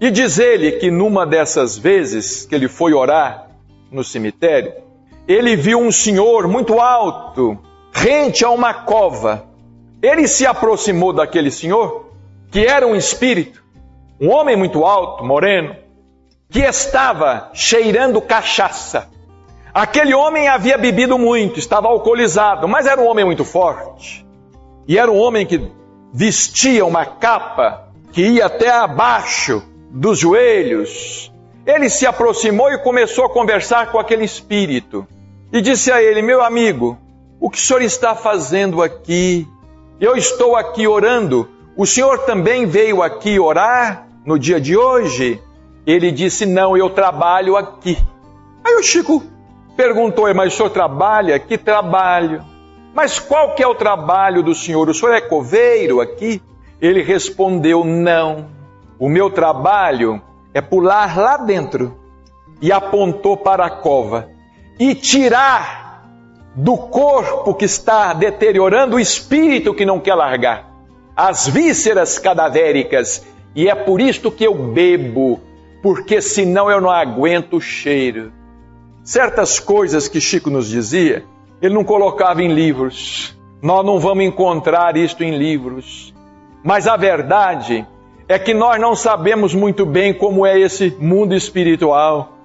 E 0.00 0.12
diz 0.12 0.38
ele 0.38 0.72
que 0.72 0.92
numa 0.92 1.26
dessas 1.26 1.76
vezes 1.76 2.46
que 2.46 2.54
ele 2.54 2.68
foi 2.68 2.94
orar 2.94 3.47
no 3.90 4.04
cemitério, 4.04 4.72
ele 5.26 5.56
viu 5.56 5.78
um 5.78 5.92
senhor 5.92 6.48
muito 6.48 6.80
alto, 6.80 7.58
rente 7.92 8.44
a 8.44 8.50
uma 8.50 8.72
cova. 8.72 9.46
Ele 10.02 10.26
se 10.26 10.46
aproximou 10.46 11.12
daquele 11.12 11.50
senhor, 11.50 12.10
que 12.50 12.64
era 12.64 12.86
um 12.86 12.96
espírito, 12.96 13.62
um 14.20 14.30
homem 14.30 14.56
muito 14.56 14.84
alto, 14.84 15.24
moreno, 15.24 15.76
que 16.50 16.60
estava 16.60 17.50
cheirando 17.52 18.22
cachaça. 18.22 19.08
Aquele 19.74 20.14
homem 20.14 20.48
havia 20.48 20.78
bebido 20.78 21.18
muito, 21.18 21.58
estava 21.58 21.88
alcoolizado, 21.88 22.66
mas 22.66 22.86
era 22.86 23.00
um 23.00 23.06
homem 23.06 23.24
muito 23.24 23.44
forte. 23.44 24.26
E 24.86 24.98
era 24.98 25.10
um 25.10 25.18
homem 25.18 25.44
que 25.44 25.70
vestia 26.12 26.86
uma 26.86 27.04
capa 27.04 27.88
que 28.12 28.22
ia 28.22 28.46
até 28.46 28.70
abaixo 28.70 29.62
dos 29.90 30.18
joelhos, 30.18 31.30
ele 31.68 31.90
se 31.90 32.06
aproximou 32.06 32.72
e 32.72 32.78
começou 32.78 33.26
a 33.26 33.28
conversar 33.28 33.92
com 33.92 33.98
aquele 33.98 34.24
espírito. 34.24 35.06
E 35.52 35.60
disse 35.60 35.92
a 35.92 36.02
ele: 36.02 36.22
Meu 36.22 36.42
amigo, 36.42 36.96
o 37.38 37.50
que 37.50 37.58
o 37.58 37.60
senhor 37.60 37.82
está 37.82 38.14
fazendo 38.14 38.82
aqui? 38.82 39.46
Eu 40.00 40.16
estou 40.16 40.56
aqui 40.56 40.88
orando. 40.88 41.46
O 41.76 41.84
senhor 41.84 42.20
também 42.20 42.64
veio 42.64 43.02
aqui 43.02 43.38
orar 43.38 44.08
no 44.24 44.38
dia 44.38 44.58
de 44.58 44.78
hoje? 44.78 45.42
Ele 45.86 46.10
disse: 46.10 46.46
Não, 46.46 46.74
eu 46.74 46.88
trabalho 46.88 47.54
aqui. 47.54 47.98
Aí 48.64 48.74
o 48.76 48.82
Chico 48.82 49.22
perguntou: 49.76 50.34
Mas 50.34 50.54
o 50.54 50.56
senhor 50.56 50.70
trabalha? 50.70 51.38
Que 51.38 51.58
trabalho? 51.58 52.42
Mas 52.94 53.18
qual 53.18 53.54
que 53.54 53.62
é 53.62 53.66
o 53.66 53.74
trabalho 53.74 54.42
do 54.42 54.54
senhor? 54.54 54.88
O 54.88 54.94
senhor 54.94 55.12
é 55.12 55.20
coveiro 55.20 56.00
aqui? 56.00 56.40
Ele 56.80 57.02
respondeu: 57.02 57.84
Não. 57.84 58.56
O 58.98 59.06
meu 59.06 59.28
trabalho 59.28 60.22
é 60.58 60.60
pular 60.60 61.16
lá 61.16 61.36
dentro 61.36 61.96
e 62.60 62.72
apontou 62.72 63.36
para 63.36 63.66
a 63.66 63.70
cova 63.70 64.28
e 64.78 64.92
tirar 64.92 66.04
do 66.52 66.76
corpo 66.76 67.54
que 67.54 67.64
está 67.64 68.12
deteriorando 68.12 68.96
o 68.96 69.00
espírito 69.00 69.72
que 69.72 69.86
não 69.86 70.00
quer 70.00 70.16
largar, 70.16 70.68
as 71.16 71.46
vísceras 71.46 72.18
cadavéricas, 72.18 73.24
e 73.54 73.68
é 73.68 73.74
por 73.74 74.00
isto 74.00 74.32
que 74.32 74.44
eu 74.44 74.54
bebo, 74.54 75.40
porque 75.80 76.20
senão 76.20 76.68
eu 76.68 76.80
não 76.80 76.90
aguento 76.90 77.58
o 77.58 77.60
cheiro. 77.60 78.32
Certas 79.04 79.60
coisas 79.60 80.08
que 80.08 80.20
Chico 80.20 80.50
nos 80.50 80.68
dizia, 80.68 81.24
ele 81.62 81.74
não 81.74 81.84
colocava 81.84 82.42
em 82.42 82.52
livros. 82.52 83.36
Nós 83.62 83.86
não 83.86 84.00
vamos 84.00 84.24
encontrar 84.24 84.96
isto 84.96 85.22
em 85.22 85.38
livros. 85.38 86.12
Mas 86.64 86.88
a 86.88 86.96
verdade 86.96 87.86
é 88.28 88.38
que 88.38 88.52
nós 88.52 88.78
não 88.78 88.94
sabemos 88.94 89.54
muito 89.54 89.86
bem 89.86 90.12
como 90.12 90.46
é 90.46 90.60
esse 90.60 90.94
mundo 91.00 91.34
espiritual. 91.34 92.36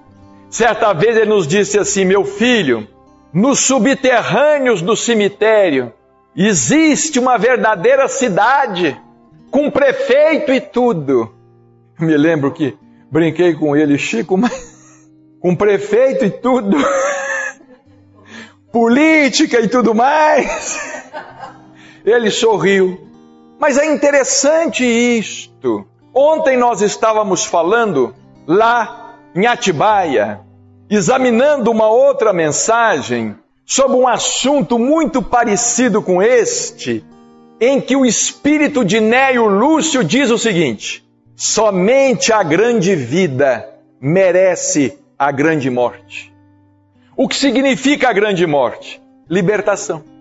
Certa 0.48 0.92
vez 0.94 1.16
ele 1.16 1.28
nos 1.28 1.46
disse 1.46 1.78
assim: 1.78 2.04
Meu 2.04 2.24
filho, 2.24 2.88
nos 3.32 3.60
subterrâneos 3.60 4.80
do 4.80 4.96
cemitério 4.96 5.92
existe 6.34 7.18
uma 7.18 7.36
verdadeira 7.36 8.08
cidade, 8.08 8.98
com 9.50 9.70
prefeito 9.70 10.52
e 10.52 10.60
tudo. 10.60 11.34
Me 12.00 12.16
lembro 12.16 12.50
que 12.50 12.76
brinquei 13.10 13.54
com 13.54 13.76
ele, 13.76 13.98
Chico, 13.98 14.38
mas 14.38 15.08
com 15.38 15.54
prefeito 15.54 16.24
e 16.24 16.30
tudo, 16.30 16.78
política 18.72 19.60
e 19.60 19.68
tudo 19.68 19.94
mais. 19.94 20.78
Ele 22.04 22.30
sorriu. 22.30 23.13
Mas 23.64 23.78
é 23.78 23.86
interessante 23.86 24.84
isto. 24.84 25.86
Ontem 26.14 26.54
nós 26.54 26.82
estávamos 26.82 27.46
falando 27.46 28.14
lá 28.46 29.16
em 29.34 29.46
Atibaia, 29.46 30.40
examinando 30.90 31.70
uma 31.70 31.88
outra 31.88 32.30
mensagem 32.30 33.34
sobre 33.64 33.96
um 33.96 34.06
assunto 34.06 34.78
muito 34.78 35.22
parecido 35.22 36.02
com 36.02 36.22
este, 36.22 37.02
em 37.58 37.80
que 37.80 37.96
o 37.96 38.04
espírito 38.04 38.84
de 38.84 39.00
Néio 39.00 39.46
Lúcio 39.46 40.04
diz 40.04 40.30
o 40.30 40.36
seguinte: 40.36 41.02
somente 41.34 42.34
a 42.34 42.42
grande 42.42 42.94
vida 42.94 43.66
merece 43.98 44.98
a 45.18 45.32
grande 45.32 45.70
morte. 45.70 46.30
O 47.16 47.26
que 47.26 47.36
significa 47.36 48.10
a 48.10 48.12
grande 48.12 48.46
morte? 48.46 49.00
Libertação. 49.26 50.13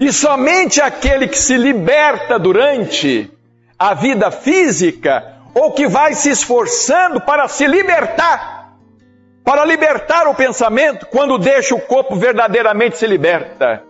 E 0.00 0.12
somente 0.12 0.80
aquele 0.80 1.28
que 1.28 1.38
se 1.38 1.56
liberta 1.56 2.38
durante 2.38 3.30
a 3.78 3.94
vida 3.94 4.30
física 4.30 5.36
ou 5.54 5.72
que 5.72 5.86
vai 5.86 6.14
se 6.14 6.30
esforçando 6.30 7.20
para 7.20 7.46
se 7.48 7.66
libertar, 7.66 8.74
para 9.44 9.64
libertar 9.64 10.26
o 10.28 10.34
pensamento, 10.34 11.06
quando 11.06 11.38
deixa 11.38 11.74
o 11.74 11.80
corpo 11.80 12.16
verdadeiramente 12.16 12.96
se 12.96 13.06
liberta. 13.06 13.82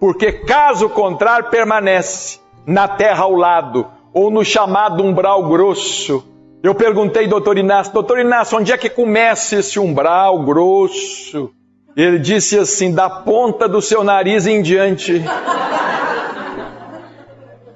Porque 0.00 0.32
caso 0.32 0.88
contrário, 0.88 1.50
permanece 1.50 2.40
na 2.66 2.88
terra 2.88 3.24
ao 3.24 3.34
lado 3.34 3.86
ou 4.12 4.30
no 4.30 4.44
chamado 4.44 5.02
umbral 5.02 5.48
grosso. 5.48 6.24
Eu 6.62 6.74
perguntei, 6.74 7.26
doutor 7.26 7.58
Inácio, 7.58 7.92
doutor 7.92 8.18
Inácio, 8.18 8.58
onde 8.58 8.72
é 8.72 8.78
que 8.78 8.88
começa 8.88 9.56
esse 9.56 9.78
umbral 9.78 10.42
grosso? 10.42 11.50
Ele 11.96 12.18
disse 12.18 12.58
assim: 12.58 12.92
da 12.92 13.08
ponta 13.08 13.68
do 13.68 13.80
seu 13.80 14.02
nariz 14.02 14.46
em 14.46 14.62
diante. 14.62 15.22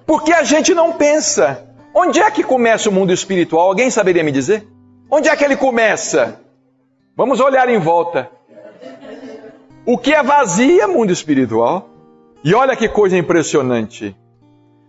Porque 0.06 0.32
a 0.32 0.42
gente 0.42 0.74
não 0.74 0.92
pensa. 0.92 1.64
Onde 1.94 2.20
é 2.20 2.30
que 2.30 2.42
começa 2.42 2.88
o 2.88 2.92
mundo 2.92 3.12
espiritual? 3.12 3.68
Alguém 3.68 3.90
saberia 3.90 4.22
me 4.22 4.30
dizer? 4.30 4.66
Onde 5.10 5.28
é 5.28 5.36
que 5.36 5.44
ele 5.44 5.56
começa? 5.56 6.40
Vamos 7.16 7.40
olhar 7.40 7.68
em 7.68 7.78
volta. 7.78 8.30
O 9.84 9.98
que 9.98 10.14
é 10.14 10.22
vazio 10.22 10.80
é 10.80 10.86
mundo 10.86 11.12
espiritual. 11.12 11.88
E 12.44 12.54
olha 12.54 12.76
que 12.76 12.88
coisa 12.88 13.16
impressionante. 13.16 14.16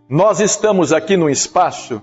Nós 0.07 0.39
estamos 0.39 0.93
aqui 0.93 1.17
num 1.17 1.30
espaço 1.30 2.01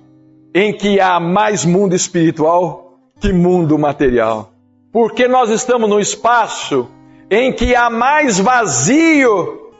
em 0.54 0.72
que 0.72 1.00
há 1.00 1.20
mais 1.20 1.64
mundo 1.64 1.94
espiritual 1.94 2.98
que 3.20 3.32
mundo 3.32 3.78
material. 3.78 4.50
Porque 4.92 5.28
nós 5.28 5.50
estamos 5.50 5.88
num 5.88 6.00
espaço 6.00 6.88
em 7.30 7.52
que 7.52 7.74
há 7.74 7.90
mais 7.90 8.38
vazio 8.38 9.72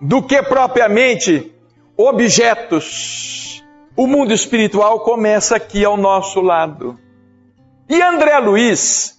do 0.00 0.22
que 0.22 0.42
propriamente 0.42 1.52
objetos. 1.96 3.62
O 3.96 4.06
mundo 4.06 4.32
espiritual 4.32 5.00
começa 5.00 5.56
aqui 5.56 5.84
ao 5.84 5.96
nosso 5.96 6.40
lado. 6.40 6.98
E 7.88 8.00
André 8.02 8.38
Luiz, 8.38 9.18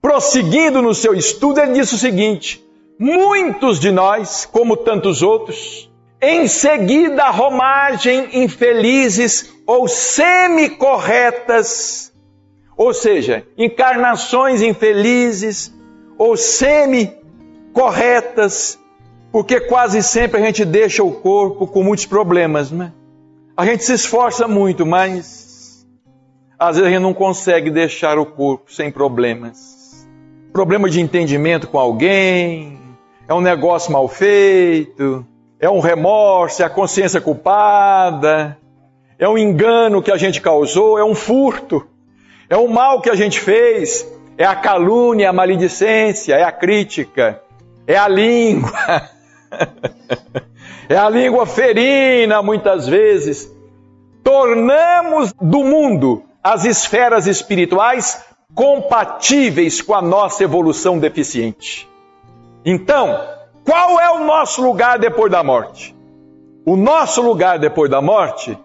prosseguindo 0.00 0.80
no 0.80 0.94
seu 0.94 1.12
estudo, 1.14 1.60
ele 1.60 1.72
disse 1.72 1.94
o 1.94 1.98
seguinte: 1.98 2.64
muitos 2.98 3.78
de 3.80 3.90
nós, 3.90 4.46
como 4.46 4.76
tantos 4.76 5.22
outros, 5.22 5.90
em 6.20 6.46
seguida 6.46 7.24
a 7.24 7.30
romagem 7.30 8.28
infelizes 8.32 9.52
ou 9.66 9.88
semi-corretas, 9.88 12.12
ou 12.76 12.94
seja, 12.94 13.44
encarnações 13.58 14.62
infelizes 14.62 15.75
ou 16.18 16.36
semi-corretas, 16.36 18.78
porque 19.30 19.60
quase 19.60 20.02
sempre 20.02 20.40
a 20.40 20.44
gente 20.44 20.64
deixa 20.64 21.02
o 21.02 21.12
corpo 21.12 21.66
com 21.66 21.82
muitos 21.82 22.06
problemas, 22.06 22.70
né? 22.70 22.92
A 23.56 23.66
gente 23.66 23.84
se 23.84 23.92
esforça 23.92 24.46
muito, 24.46 24.86
mas 24.86 25.46
às 26.58 26.76
vezes 26.76 26.88
a 26.88 26.90
gente 26.90 27.02
não 27.02 27.14
consegue 27.14 27.70
deixar 27.70 28.18
o 28.18 28.26
corpo 28.26 28.72
sem 28.72 28.90
problemas. 28.90 30.06
Problema 30.52 30.88
de 30.88 31.00
entendimento 31.00 31.68
com 31.68 31.78
alguém, 31.78 32.78
é 33.28 33.34
um 33.34 33.40
negócio 33.40 33.92
mal 33.92 34.08
feito, 34.08 35.26
é 35.60 35.68
um 35.68 35.80
remorso, 35.80 36.62
é 36.62 36.64
a 36.64 36.70
consciência 36.70 37.20
culpada, 37.20 38.56
é 39.18 39.28
um 39.28 39.36
engano 39.36 40.02
que 40.02 40.12
a 40.12 40.16
gente 40.16 40.40
causou, 40.40 40.98
é 40.98 41.04
um 41.04 41.14
furto, 41.14 41.86
é 42.48 42.56
um 42.56 42.68
mal 42.68 43.00
que 43.00 43.10
a 43.10 43.14
gente 43.14 43.40
fez, 43.40 44.06
é 44.38 44.44
a 44.44 44.54
calúnia, 44.54 45.30
a 45.30 45.32
maledicência, 45.32 46.34
é 46.34 46.42
a 46.42 46.52
crítica, 46.52 47.42
é 47.86 47.96
a 47.96 48.06
língua. 48.08 48.70
é 50.88 50.96
a 50.96 51.08
língua 51.08 51.46
ferina, 51.46 52.42
muitas 52.42 52.86
vezes. 52.86 53.50
Tornamos 54.22 55.32
do 55.40 55.64
mundo 55.64 56.22
as 56.42 56.64
esferas 56.64 57.26
espirituais 57.26 58.24
compatíveis 58.54 59.80
com 59.80 59.94
a 59.94 60.02
nossa 60.02 60.44
evolução 60.44 60.98
deficiente. 60.98 61.88
Então, 62.64 63.18
qual 63.64 64.00
é 64.00 64.10
o 64.10 64.24
nosso 64.24 64.62
lugar 64.62 64.98
depois 64.98 65.30
da 65.30 65.42
morte? 65.42 65.94
O 66.64 66.76
nosso 66.76 67.22
lugar 67.22 67.58
depois 67.58 67.90
da 67.90 68.02
morte, 68.02 68.58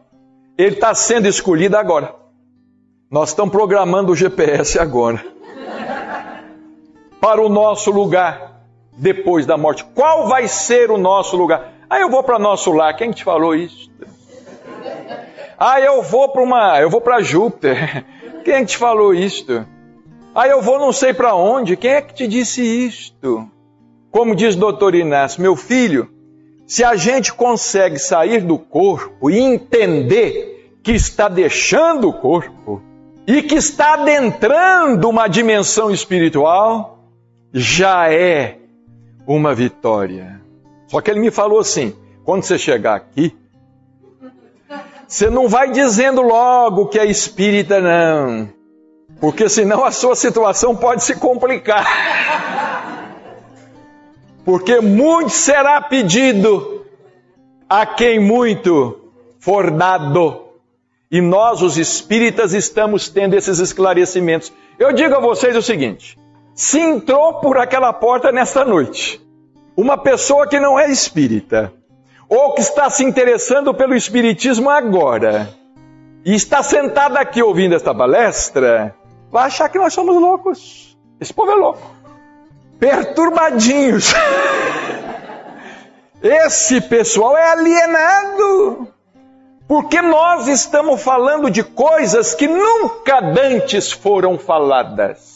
ele 0.57 0.75
está 0.75 0.93
sendo 0.93 1.27
escolhido 1.27 1.77
agora. 1.77 2.15
Nós 3.09 3.29
estamos 3.29 3.51
programando 3.51 4.11
o 4.11 4.15
GPS 4.15 4.79
agora. 4.79 5.30
Para 7.21 7.41
o 7.41 7.47
nosso 7.47 7.91
lugar 7.91 8.63
depois 8.97 9.45
da 9.45 9.55
morte. 9.55 9.85
Qual 9.95 10.27
vai 10.27 10.47
ser 10.47 10.91
o 10.91 10.97
nosso 10.97 11.37
lugar? 11.37 11.71
Ah, 11.89 11.99
eu 11.99 12.09
vou 12.09 12.23
para 12.23 12.39
nosso 12.39 12.71
lar. 12.71 12.95
Quem 12.95 13.11
te 13.11 13.23
falou 13.23 13.55
isso? 13.55 13.89
Ah, 15.57 15.79
eu 15.79 16.01
vou 16.01 16.27
para 16.29 16.41
uma, 16.41 16.81
eu 16.81 16.89
vou 16.89 16.99
para 16.99 17.21
Júpiter. 17.21 18.03
Quem 18.43 18.65
te 18.65 18.75
falou 18.75 19.13
isto? 19.13 19.65
Ah, 20.33 20.47
eu 20.47 20.61
vou 20.61 20.79
não 20.79 20.91
sei 20.91 21.13
para 21.13 21.35
onde. 21.35 21.77
Quem 21.77 21.91
é 21.91 22.01
que 22.01 22.13
te 22.13 22.27
disse 22.27 22.63
isto? 22.63 23.47
Como 24.09 24.35
diz 24.35 24.55
doutor 24.55 24.95
Inácio, 24.95 25.41
meu 25.41 25.55
filho, 25.55 26.09
se 26.65 26.83
a 26.83 26.95
gente 26.95 27.31
consegue 27.31 27.99
sair 27.99 28.41
do 28.41 28.57
corpo 28.57 29.29
e 29.29 29.39
entender 29.39 30.79
que 30.81 30.93
está 30.93 31.27
deixando 31.27 32.09
o 32.09 32.13
corpo 32.13 32.81
e 33.27 33.43
que 33.43 33.55
está 33.55 33.93
adentrando 33.93 35.07
uma 35.07 35.27
dimensão 35.27 35.91
espiritual, 35.91 37.00
já 37.53 38.11
é 38.11 38.57
uma 39.27 39.53
vitória. 39.53 40.41
Só 40.87 41.01
que 41.01 41.11
ele 41.11 41.19
me 41.19 41.31
falou 41.31 41.59
assim: 41.59 41.95
quando 42.23 42.43
você 42.43 42.57
chegar 42.57 42.95
aqui, 42.95 43.35
você 45.07 45.29
não 45.29 45.47
vai 45.49 45.71
dizendo 45.71 46.21
logo 46.21 46.87
que 46.87 46.97
é 46.99 47.05
espírita, 47.05 47.81
não. 47.81 48.49
Porque 49.19 49.49
senão 49.49 49.83
a 49.83 49.91
sua 49.91 50.15
situação 50.15 50.75
pode 50.75 51.03
se 51.03 51.15
complicar. 51.15 51.85
Porque 54.43 54.79
muito 54.79 55.29
será 55.29 55.79
pedido 55.81 56.85
a 57.69 57.85
quem 57.85 58.19
muito 58.19 59.11
for 59.39 59.69
dado. 59.69 60.47
E 61.11 61.19
nós, 61.19 61.61
os 61.61 61.77
espíritas, 61.77 62.53
estamos 62.53 63.09
tendo 63.09 63.35
esses 63.35 63.59
esclarecimentos. 63.59 64.51
Eu 64.79 64.93
digo 64.93 65.13
a 65.13 65.19
vocês 65.19 65.55
o 65.55 65.61
seguinte: 65.61 66.17
se 66.53 66.79
entrou 66.79 67.35
por 67.35 67.57
aquela 67.57 67.93
porta 67.93 68.31
nesta 68.31 68.65
noite 68.65 69.21
uma 69.75 69.97
pessoa 69.97 70.47
que 70.47 70.59
não 70.59 70.77
é 70.77 70.89
espírita, 70.89 71.73
ou 72.29 72.53
que 72.53 72.61
está 72.61 72.89
se 72.89 73.03
interessando 73.03 73.73
pelo 73.73 73.95
espiritismo 73.95 74.69
agora, 74.69 75.49
e 76.23 76.35
está 76.35 76.61
sentada 76.61 77.19
aqui 77.19 77.41
ouvindo 77.41 77.75
esta 77.75 77.93
palestra, 77.93 78.95
vai 79.31 79.45
achar 79.45 79.69
que 79.69 79.79
nós 79.79 79.93
somos 79.93 80.15
loucos. 80.15 80.97
Esse 81.19 81.33
povo 81.33 81.51
é 81.51 81.55
louco. 81.55 81.81
Perturbadinhos. 82.79 84.13
Esse 86.21 86.81
pessoal 86.81 87.35
é 87.35 87.51
alienado. 87.51 88.87
Porque 89.67 90.01
nós 90.01 90.47
estamos 90.47 91.01
falando 91.01 91.49
de 91.49 91.63
coisas 91.63 92.35
que 92.35 92.47
nunca 92.47 93.21
dantes 93.21 93.91
foram 93.91 94.37
faladas. 94.37 95.30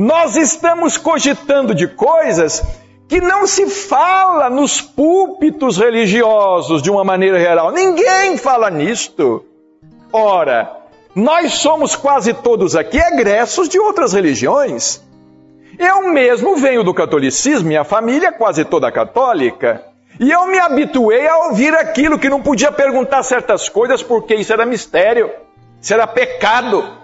Nós 0.00 0.34
estamos 0.34 0.96
cogitando 0.96 1.74
de 1.74 1.86
coisas 1.86 2.64
que 3.06 3.20
não 3.20 3.46
se 3.46 3.68
fala 3.68 4.48
nos 4.48 4.80
púlpitos 4.80 5.76
religiosos 5.76 6.80
de 6.80 6.90
uma 6.90 7.04
maneira 7.04 7.38
geral. 7.38 7.70
Ninguém 7.70 8.38
fala 8.38 8.70
nisto. 8.70 9.44
Ora, 10.10 10.74
nós 11.14 11.52
somos 11.52 11.96
quase 11.96 12.32
todos 12.32 12.74
aqui 12.74 12.96
egressos 12.96 13.68
de 13.68 13.78
outras 13.78 14.14
religiões. 14.14 15.02
Eu 15.78 16.10
mesmo 16.10 16.56
venho 16.56 16.82
do 16.82 16.94
catolicismo, 16.94 17.68
minha 17.68 17.84
família 17.84 18.28
é 18.28 18.32
quase 18.32 18.64
toda 18.64 18.90
católica. 18.90 19.84
E 20.18 20.30
eu 20.30 20.46
me 20.46 20.58
habituei 20.58 21.28
a 21.28 21.48
ouvir 21.48 21.74
aquilo 21.74 22.18
que 22.18 22.30
não 22.30 22.40
podia 22.40 22.72
perguntar 22.72 23.22
certas 23.22 23.68
coisas 23.68 24.02
porque 24.02 24.34
isso 24.34 24.50
era 24.50 24.64
mistério, 24.64 25.30
isso 25.78 25.92
era 25.92 26.06
pecado. 26.06 26.99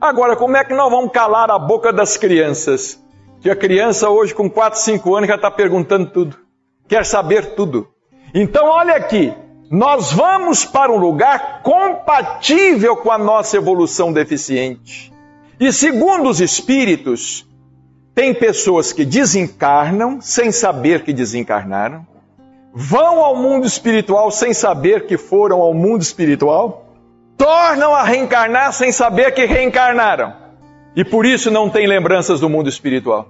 Agora, 0.00 0.34
como 0.34 0.56
é 0.56 0.64
que 0.64 0.72
nós 0.72 0.90
vamos 0.90 1.12
calar 1.12 1.50
a 1.50 1.58
boca 1.58 1.92
das 1.92 2.16
crianças? 2.16 2.98
Que 3.42 3.50
a 3.50 3.56
criança 3.56 4.08
hoje 4.08 4.34
com 4.34 4.48
4, 4.48 4.80
5 4.80 5.14
anos 5.14 5.28
já 5.28 5.34
está 5.34 5.50
perguntando 5.50 6.10
tudo, 6.10 6.38
quer 6.88 7.04
saber 7.04 7.54
tudo. 7.54 7.86
Então, 8.32 8.66
olha 8.66 8.94
aqui, 8.94 9.34
nós 9.70 10.10
vamos 10.10 10.64
para 10.64 10.90
um 10.90 10.96
lugar 10.96 11.62
compatível 11.62 12.96
com 12.96 13.10
a 13.10 13.18
nossa 13.18 13.58
evolução 13.58 14.10
deficiente. 14.10 15.12
E 15.58 15.70
segundo 15.70 16.30
os 16.30 16.40
espíritos, 16.40 17.46
tem 18.14 18.32
pessoas 18.32 18.94
que 18.94 19.04
desencarnam 19.04 20.18
sem 20.20 20.50
saber 20.50 21.04
que 21.04 21.12
desencarnaram, 21.12 22.06
vão 22.72 23.22
ao 23.22 23.36
mundo 23.36 23.66
espiritual 23.66 24.30
sem 24.30 24.54
saber 24.54 25.06
que 25.06 25.18
foram 25.18 25.60
ao 25.60 25.74
mundo 25.74 26.00
espiritual, 26.00 26.89
tornam 27.40 27.94
a 27.94 28.02
reencarnar 28.02 28.70
sem 28.74 28.92
saber 28.92 29.32
que 29.32 29.46
reencarnaram, 29.46 30.34
e 30.94 31.02
por 31.02 31.24
isso 31.24 31.50
não 31.50 31.70
tem 31.70 31.86
lembranças 31.86 32.38
do 32.38 32.50
mundo 32.50 32.68
espiritual. 32.68 33.28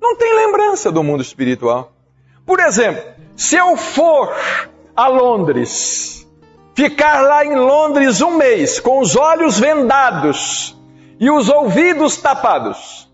Não 0.00 0.16
tem 0.16 0.32
lembrança 0.32 0.92
do 0.92 1.02
mundo 1.02 1.22
espiritual. 1.22 1.90
Por 2.46 2.60
exemplo, 2.60 3.02
se 3.34 3.56
eu 3.56 3.76
for 3.76 4.32
a 4.94 5.08
Londres, 5.08 6.24
ficar 6.72 7.22
lá 7.22 7.44
em 7.44 7.56
Londres 7.56 8.20
um 8.22 8.36
mês, 8.36 8.78
com 8.78 9.00
os 9.00 9.16
olhos 9.16 9.58
vendados 9.58 10.80
e 11.18 11.28
os 11.28 11.48
ouvidos 11.48 12.16
tapados. 12.18 13.10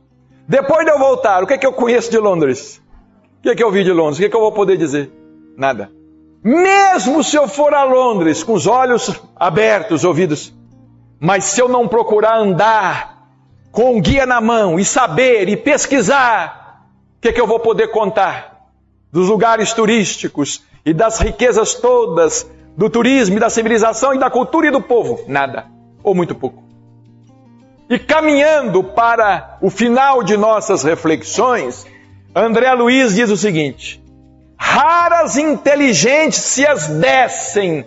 Depois 0.46 0.84
de 0.84 0.90
eu 0.90 0.98
voltar, 0.98 1.42
o 1.42 1.46
que 1.46 1.54
é 1.54 1.58
que 1.58 1.66
eu 1.66 1.72
conheço 1.72 2.10
de 2.10 2.18
Londres? 2.18 2.82
O 3.38 3.42
que 3.42 3.48
é 3.48 3.54
que 3.54 3.64
eu 3.64 3.70
vi 3.70 3.82
de 3.82 3.92
Londres? 3.92 4.18
O 4.18 4.20
que 4.20 4.26
é 4.26 4.28
que 4.28 4.36
eu 4.36 4.40
vou 4.40 4.52
poder 4.52 4.76
dizer? 4.76 5.10
Nada. 5.56 5.90
Mesmo 6.43 7.22
se 7.24 7.36
eu 7.36 7.49
for 7.49 7.74
a 7.74 7.84
Londres 7.84 8.43
com 8.43 8.53
os 8.53 8.66
olhos 8.66 9.20
abertos, 9.36 10.05
ouvidos, 10.05 10.53
mas 11.20 11.45
se 11.45 11.61
eu 11.61 11.68
não 11.68 11.89
procurar 11.89 12.39
andar 12.39 13.28
com 13.72 13.97
um 13.97 14.01
guia 14.01 14.24
na 14.24 14.41
mão 14.41 14.78
e 14.78 14.84
saber 14.84 15.49
e 15.49 15.57
pesquisar, 15.57 16.86
o 17.16 17.20
que 17.20 17.28
é 17.28 17.32
que 17.32 17.41
eu 17.41 17.47
vou 17.47 17.61
poder 17.61 17.89
contar? 17.89 18.68
Dos 19.11 19.28
lugares 19.28 19.72
turísticos, 19.72 20.62
e 20.89 20.95
das 20.95 21.18
riquezas 21.18 21.74
todas 21.74 22.51
do 22.74 22.89
turismo 22.89 23.36
e 23.36 23.41
da 23.41 23.51
civilização 23.51 24.14
e 24.14 24.18
da 24.18 24.30
cultura 24.30 24.68
e 24.68 24.70
do 24.70 24.80
povo? 24.80 25.20
Nada, 25.28 25.66
ou 26.03 26.14
muito 26.14 26.34
pouco. 26.34 26.62
E 27.91 27.99
caminhando 27.99 28.82
para 28.82 29.59
o 29.61 29.68
final 29.68 30.22
de 30.22 30.34
nossas 30.39 30.84
reflexões, 30.84 31.86
André 32.34 32.72
Luiz 32.72 33.14
diz 33.14 33.30
o 33.30 33.36
seguinte: 33.36 34.03
raras 34.59 35.38
inteligências 35.38 36.88
descem 36.88 37.86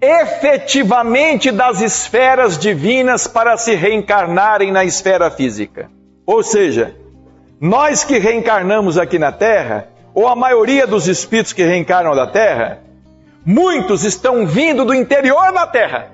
efetivamente 0.00 1.50
das 1.50 1.80
esferas 1.80 2.56
divinas 2.56 3.26
para 3.26 3.56
se 3.56 3.74
reencarnarem 3.74 4.70
na 4.70 4.84
esfera 4.84 5.30
física. 5.30 5.90
Ou 6.24 6.42
seja, 6.42 6.94
nós 7.60 8.04
que 8.04 8.18
reencarnamos 8.18 8.96
aqui 8.96 9.18
na 9.18 9.32
Terra, 9.32 9.88
ou 10.14 10.28
a 10.28 10.36
maioria 10.36 10.86
dos 10.86 11.08
espíritos 11.08 11.52
que 11.52 11.64
reencarnam 11.64 12.14
da 12.14 12.26
Terra, 12.26 12.80
muitos 13.44 14.04
estão 14.04 14.46
vindo 14.46 14.84
do 14.84 14.94
interior 14.94 15.52
da 15.52 15.66
Terra, 15.66 16.12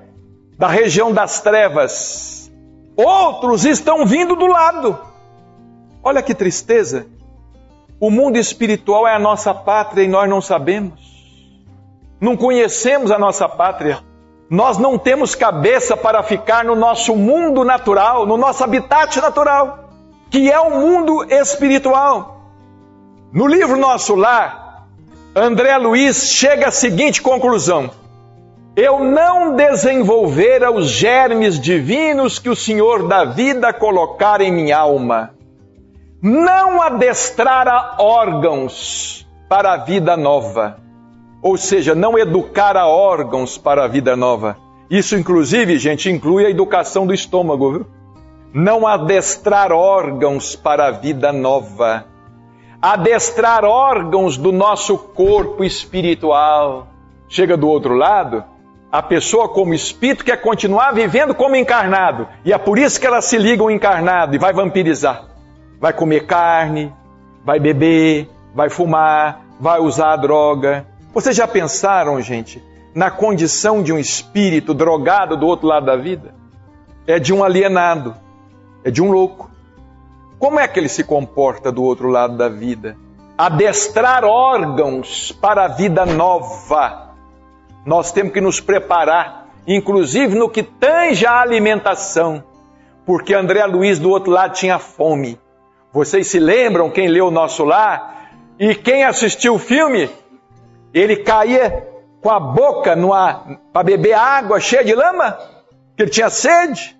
da 0.57 0.67
região 0.67 1.11
das 1.11 1.41
trevas. 1.41 2.51
Outros 2.95 3.65
estão 3.65 4.05
vindo 4.05 4.35
do 4.35 4.47
lado. 4.47 4.97
Olha 6.03 6.21
que 6.21 6.33
tristeza. 6.33 7.05
O 8.01 8.09
mundo 8.09 8.35
espiritual 8.37 9.07
é 9.07 9.13
a 9.13 9.19
nossa 9.19 9.53
pátria 9.53 10.03
e 10.03 10.07
nós 10.07 10.27
não 10.27 10.41
sabemos. 10.41 10.99
Não 12.19 12.35
conhecemos 12.35 13.11
a 13.11 13.19
nossa 13.19 13.47
pátria. 13.47 13.99
Nós 14.49 14.79
não 14.79 14.97
temos 14.97 15.35
cabeça 15.35 15.95
para 15.95 16.23
ficar 16.23 16.65
no 16.65 16.75
nosso 16.75 17.15
mundo 17.15 17.63
natural, 17.63 18.25
no 18.25 18.37
nosso 18.37 18.63
habitat 18.63 19.21
natural, 19.21 19.87
que 20.31 20.51
é 20.51 20.59
o 20.59 20.71
mundo 20.71 21.23
espiritual. 21.31 22.41
No 23.31 23.45
livro 23.45 23.77
Nosso 23.77 24.15
Lar, 24.15 24.87
André 25.35 25.77
Luiz 25.77 26.31
chega 26.31 26.69
à 26.69 26.71
seguinte 26.71 27.21
conclusão: 27.21 27.91
Eu 28.75 29.03
não 29.03 29.55
desenvolvera 29.55 30.71
os 30.71 30.89
germes 30.89 31.59
divinos 31.59 32.39
que 32.39 32.49
o 32.49 32.55
Senhor 32.55 33.07
da 33.07 33.25
vida 33.25 33.71
colocara 33.71 34.43
em 34.43 34.51
minha 34.51 34.79
alma, 34.79 35.35
não 36.21 36.81
adestrara 36.81 37.95
órgãos 37.97 39.27
para 39.49 39.73
a 39.73 39.77
vida 39.77 40.15
nova, 40.15 40.77
ou 41.41 41.57
seja, 41.57 41.95
não 41.95 42.17
educara 42.17 42.85
órgãos 42.85 43.57
para 43.57 43.85
a 43.85 43.87
vida 43.87 44.15
nova. 44.15 44.57
Isso, 44.89 45.15
inclusive, 45.15 45.77
gente, 45.77 46.09
inclui 46.09 46.45
a 46.45 46.49
educação 46.49 47.07
do 47.07 47.13
estômago, 47.13 47.71
viu? 47.71 47.87
Não 48.53 48.85
adestrar 48.85 49.71
órgãos 49.71 50.55
para 50.55 50.87
a 50.87 50.91
vida 50.91 51.31
nova 51.31 52.11
adestrar 52.81 53.63
órgãos 53.63 54.37
do 54.37 54.51
nosso 54.51 54.97
corpo 54.97 55.63
espiritual. 55.63 56.87
Chega 57.29 57.55
do 57.55 57.69
outro 57.69 57.93
lado, 57.93 58.43
A 58.93 59.01
pessoa, 59.01 59.47
como 59.47 59.73
espírito, 59.73 60.25
quer 60.25 60.41
continuar 60.41 60.91
vivendo 60.91 61.33
como 61.33 61.55
encarnado. 61.55 62.27
E 62.43 62.51
é 62.51 62.57
por 62.57 62.77
isso 62.77 62.99
que 62.99 63.07
ela 63.07 63.21
se 63.21 63.37
liga 63.37 63.63
ao 63.63 63.71
encarnado 63.71 64.35
e 64.35 64.37
vai 64.37 64.51
vampirizar. 64.51 65.30
Vai 65.81 65.91
comer 65.91 66.27
carne, 66.27 66.93
vai 67.43 67.59
beber, 67.59 68.29
vai 68.53 68.69
fumar, 68.69 69.41
vai 69.59 69.79
usar 69.79 70.15
droga. 70.17 70.85
Vocês 71.11 71.35
já 71.35 71.47
pensaram, 71.47 72.21
gente, 72.21 72.63
na 72.93 73.09
condição 73.09 73.81
de 73.81 73.91
um 73.91 73.97
espírito 73.97 74.75
drogado 74.75 75.35
do 75.35 75.47
outro 75.47 75.67
lado 75.67 75.87
da 75.87 75.95
vida? 75.95 76.35
É 77.07 77.17
de 77.17 77.33
um 77.33 77.43
alienado, 77.43 78.13
é 78.83 78.91
de 78.91 79.01
um 79.01 79.11
louco. 79.11 79.49
Como 80.37 80.59
é 80.59 80.67
que 80.67 80.79
ele 80.79 80.87
se 80.87 81.03
comporta 81.03 81.71
do 81.71 81.81
outro 81.83 82.09
lado 82.09 82.37
da 82.37 82.47
vida? 82.47 82.95
Adestrar 83.35 84.23
órgãos 84.23 85.31
para 85.31 85.65
a 85.65 85.67
vida 85.67 86.05
nova. 86.05 87.15
Nós 87.83 88.11
temos 88.11 88.33
que 88.33 88.39
nos 88.39 88.59
preparar, 88.59 89.47
inclusive 89.65 90.35
no 90.35 90.47
que 90.47 90.61
tange 90.61 91.25
a 91.25 91.41
alimentação, 91.41 92.43
porque 93.03 93.33
André 93.33 93.65
Luiz 93.65 93.97
do 93.97 94.11
outro 94.11 94.31
lado 94.31 94.53
tinha 94.53 94.77
fome. 94.77 95.39
Vocês 95.93 96.27
se 96.27 96.39
lembram 96.39 96.89
quem 96.89 97.07
leu 97.07 97.27
o 97.27 97.31
nosso 97.31 97.63
lar? 97.65 98.31
E 98.57 98.73
quem 98.75 99.03
assistiu 99.03 99.55
o 99.55 99.59
filme? 99.59 100.09
Ele 100.93 101.17
caía 101.17 101.87
com 102.21 102.29
a 102.29 102.39
boca 102.39 102.95
para 103.73 103.83
beber 103.83 104.13
água 104.13 104.59
cheia 104.59 104.83
de 104.83 104.93
lama, 104.93 105.37
que 105.97 106.03
ele 106.03 106.11
tinha 106.11 106.29
sede. 106.29 106.95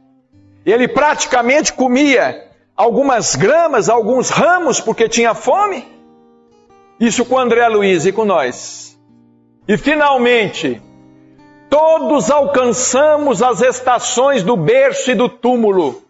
Ele 0.65 0.87
praticamente 0.87 1.73
comia 1.73 2.49
algumas 2.75 3.35
gramas, 3.35 3.89
alguns 3.89 4.29
ramos, 4.29 4.81
porque 4.81 5.07
tinha 5.07 5.33
fome. 5.33 5.87
Isso 6.99 7.23
com 7.25 7.37
André 7.37 7.67
Luiz 7.67 8.05
e 8.05 8.11
com 8.11 8.25
nós. 8.25 8.99
E 9.67 9.77
finalmente, 9.77 10.81
todos 11.69 12.29
alcançamos 12.29 13.41
as 13.41 13.61
estações 13.61 14.43
do 14.43 14.57
berço 14.57 15.11
e 15.11 15.15
do 15.15 15.29
túmulo, 15.29 16.03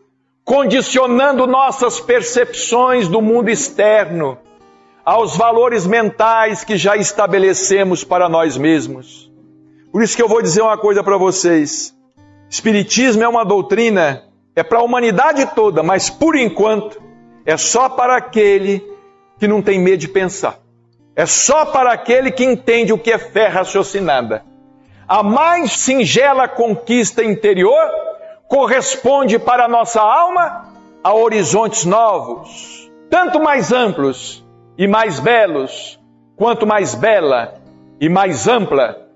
condicionando 0.43 1.47
nossas 1.47 1.99
percepções 1.99 3.07
do 3.07 3.21
mundo 3.21 3.49
externo 3.49 4.37
aos 5.03 5.35
valores 5.35 5.85
mentais 5.85 6.63
que 6.63 6.77
já 6.77 6.95
estabelecemos 6.95 8.03
para 8.03 8.29
nós 8.29 8.57
mesmos. 8.57 9.31
Por 9.91 10.01
isso 10.01 10.15
que 10.15 10.21
eu 10.21 10.27
vou 10.27 10.41
dizer 10.41 10.61
uma 10.61 10.77
coisa 10.77 11.03
para 11.03 11.17
vocês. 11.17 11.93
Espiritismo 12.49 13.23
é 13.23 13.27
uma 13.27 13.43
doutrina, 13.43 14.23
é 14.55 14.63
para 14.63 14.79
a 14.79 14.83
humanidade 14.83 15.45
toda, 15.55 15.81
mas 15.81 16.09
por 16.09 16.35
enquanto 16.35 17.01
é 17.45 17.57
só 17.57 17.89
para 17.89 18.15
aquele 18.17 18.83
que 19.39 19.47
não 19.47 19.61
tem 19.61 19.79
medo 19.79 19.97
de 19.97 20.07
pensar. 20.07 20.59
É 21.15 21.25
só 21.25 21.65
para 21.65 21.91
aquele 21.91 22.31
que 22.31 22.43
entende 22.43 22.93
o 22.93 22.97
que 22.97 23.11
é 23.11 23.17
fé 23.17 23.47
raciocinada. 23.47 24.43
A 25.07 25.21
mais 25.21 25.73
singela 25.73 26.47
conquista 26.47 27.23
interior 27.23 27.89
corresponde 28.51 29.39
para 29.39 29.63
a 29.63 29.67
nossa 29.69 30.01
alma 30.01 30.73
a 31.01 31.13
horizontes 31.13 31.85
novos, 31.85 32.91
tanto 33.09 33.39
mais 33.39 33.71
amplos 33.71 34.45
e 34.77 34.89
mais 34.89 35.21
belos, 35.21 35.97
quanto 36.35 36.67
mais 36.67 36.93
bela 36.93 37.61
e 37.97 38.09
mais 38.09 38.49
ampla 38.49 39.07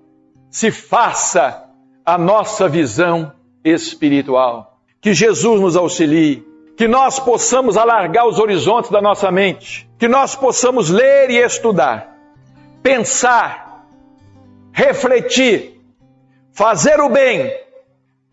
se 0.50 0.72
faça 0.72 1.66
a 2.06 2.18
nossa 2.18 2.70
visão 2.70 3.34
espiritual. 3.62 4.80
Que 5.02 5.14
Jesus 5.14 5.60
nos 5.60 5.76
auxilie, 5.76 6.48
que 6.78 6.88
nós 6.88 7.20
possamos 7.20 7.76
alargar 7.76 8.26
os 8.26 8.40
horizontes 8.40 8.90
da 8.90 9.02
nossa 9.02 9.30
mente, 9.32 9.90
que 10.00 10.08
nós 10.08 10.34
possamos 10.34 10.90
ler 10.90 11.30
e 11.30 11.44
estudar, 11.44 12.16
pensar, 12.82 13.86
refletir, 14.72 15.82
fazer 16.54 17.02
o 17.02 17.10
bem, 17.10 17.65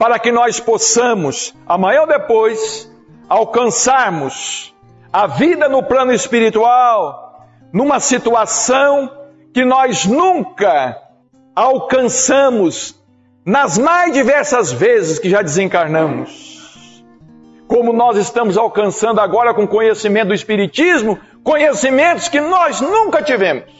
para 0.02 0.18
que 0.18 0.32
nós 0.32 0.58
possamos, 0.58 1.54
amanhã 1.64 2.00
ou 2.00 2.08
depois, 2.08 2.90
alcançarmos 3.28 4.74
a 5.12 5.28
vida 5.28 5.68
no 5.68 5.80
plano 5.84 6.12
espiritual, 6.12 7.46
numa 7.72 8.00
situação 8.00 9.08
que 9.54 9.64
nós 9.64 10.04
nunca 10.04 11.00
alcançamos 11.54 13.00
nas 13.46 13.78
mais 13.78 14.12
diversas 14.12 14.72
vezes 14.72 15.20
que 15.20 15.30
já 15.30 15.40
desencarnamos. 15.40 17.04
Como 17.68 17.92
nós 17.92 18.16
estamos 18.16 18.58
alcançando 18.58 19.20
agora 19.20 19.54
com 19.54 19.68
conhecimento 19.68 20.30
do 20.30 20.34
Espiritismo, 20.34 21.16
conhecimentos 21.44 22.26
que 22.26 22.40
nós 22.40 22.80
nunca 22.80 23.22
tivemos. 23.22 23.70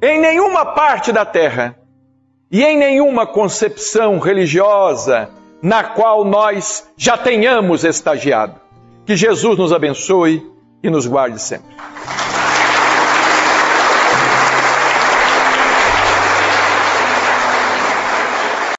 Em 0.00 0.18
nenhuma 0.18 0.64
parte 0.64 1.12
da 1.12 1.26
Terra 1.26 1.77
e 2.50 2.62
em 2.62 2.78
nenhuma 2.78 3.26
concepção 3.26 4.18
religiosa 4.18 5.30
na 5.62 5.84
qual 5.84 6.24
nós 6.24 6.88
já 6.96 7.16
tenhamos 7.16 7.84
estagiado. 7.84 8.60
Que 9.04 9.16
Jesus 9.16 9.58
nos 9.58 9.72
abençoe 9.72 10.46
e 10.82 10.90
nos 10.90 11.06
guarde 11.06 11.40
sempre. 11.40 11.74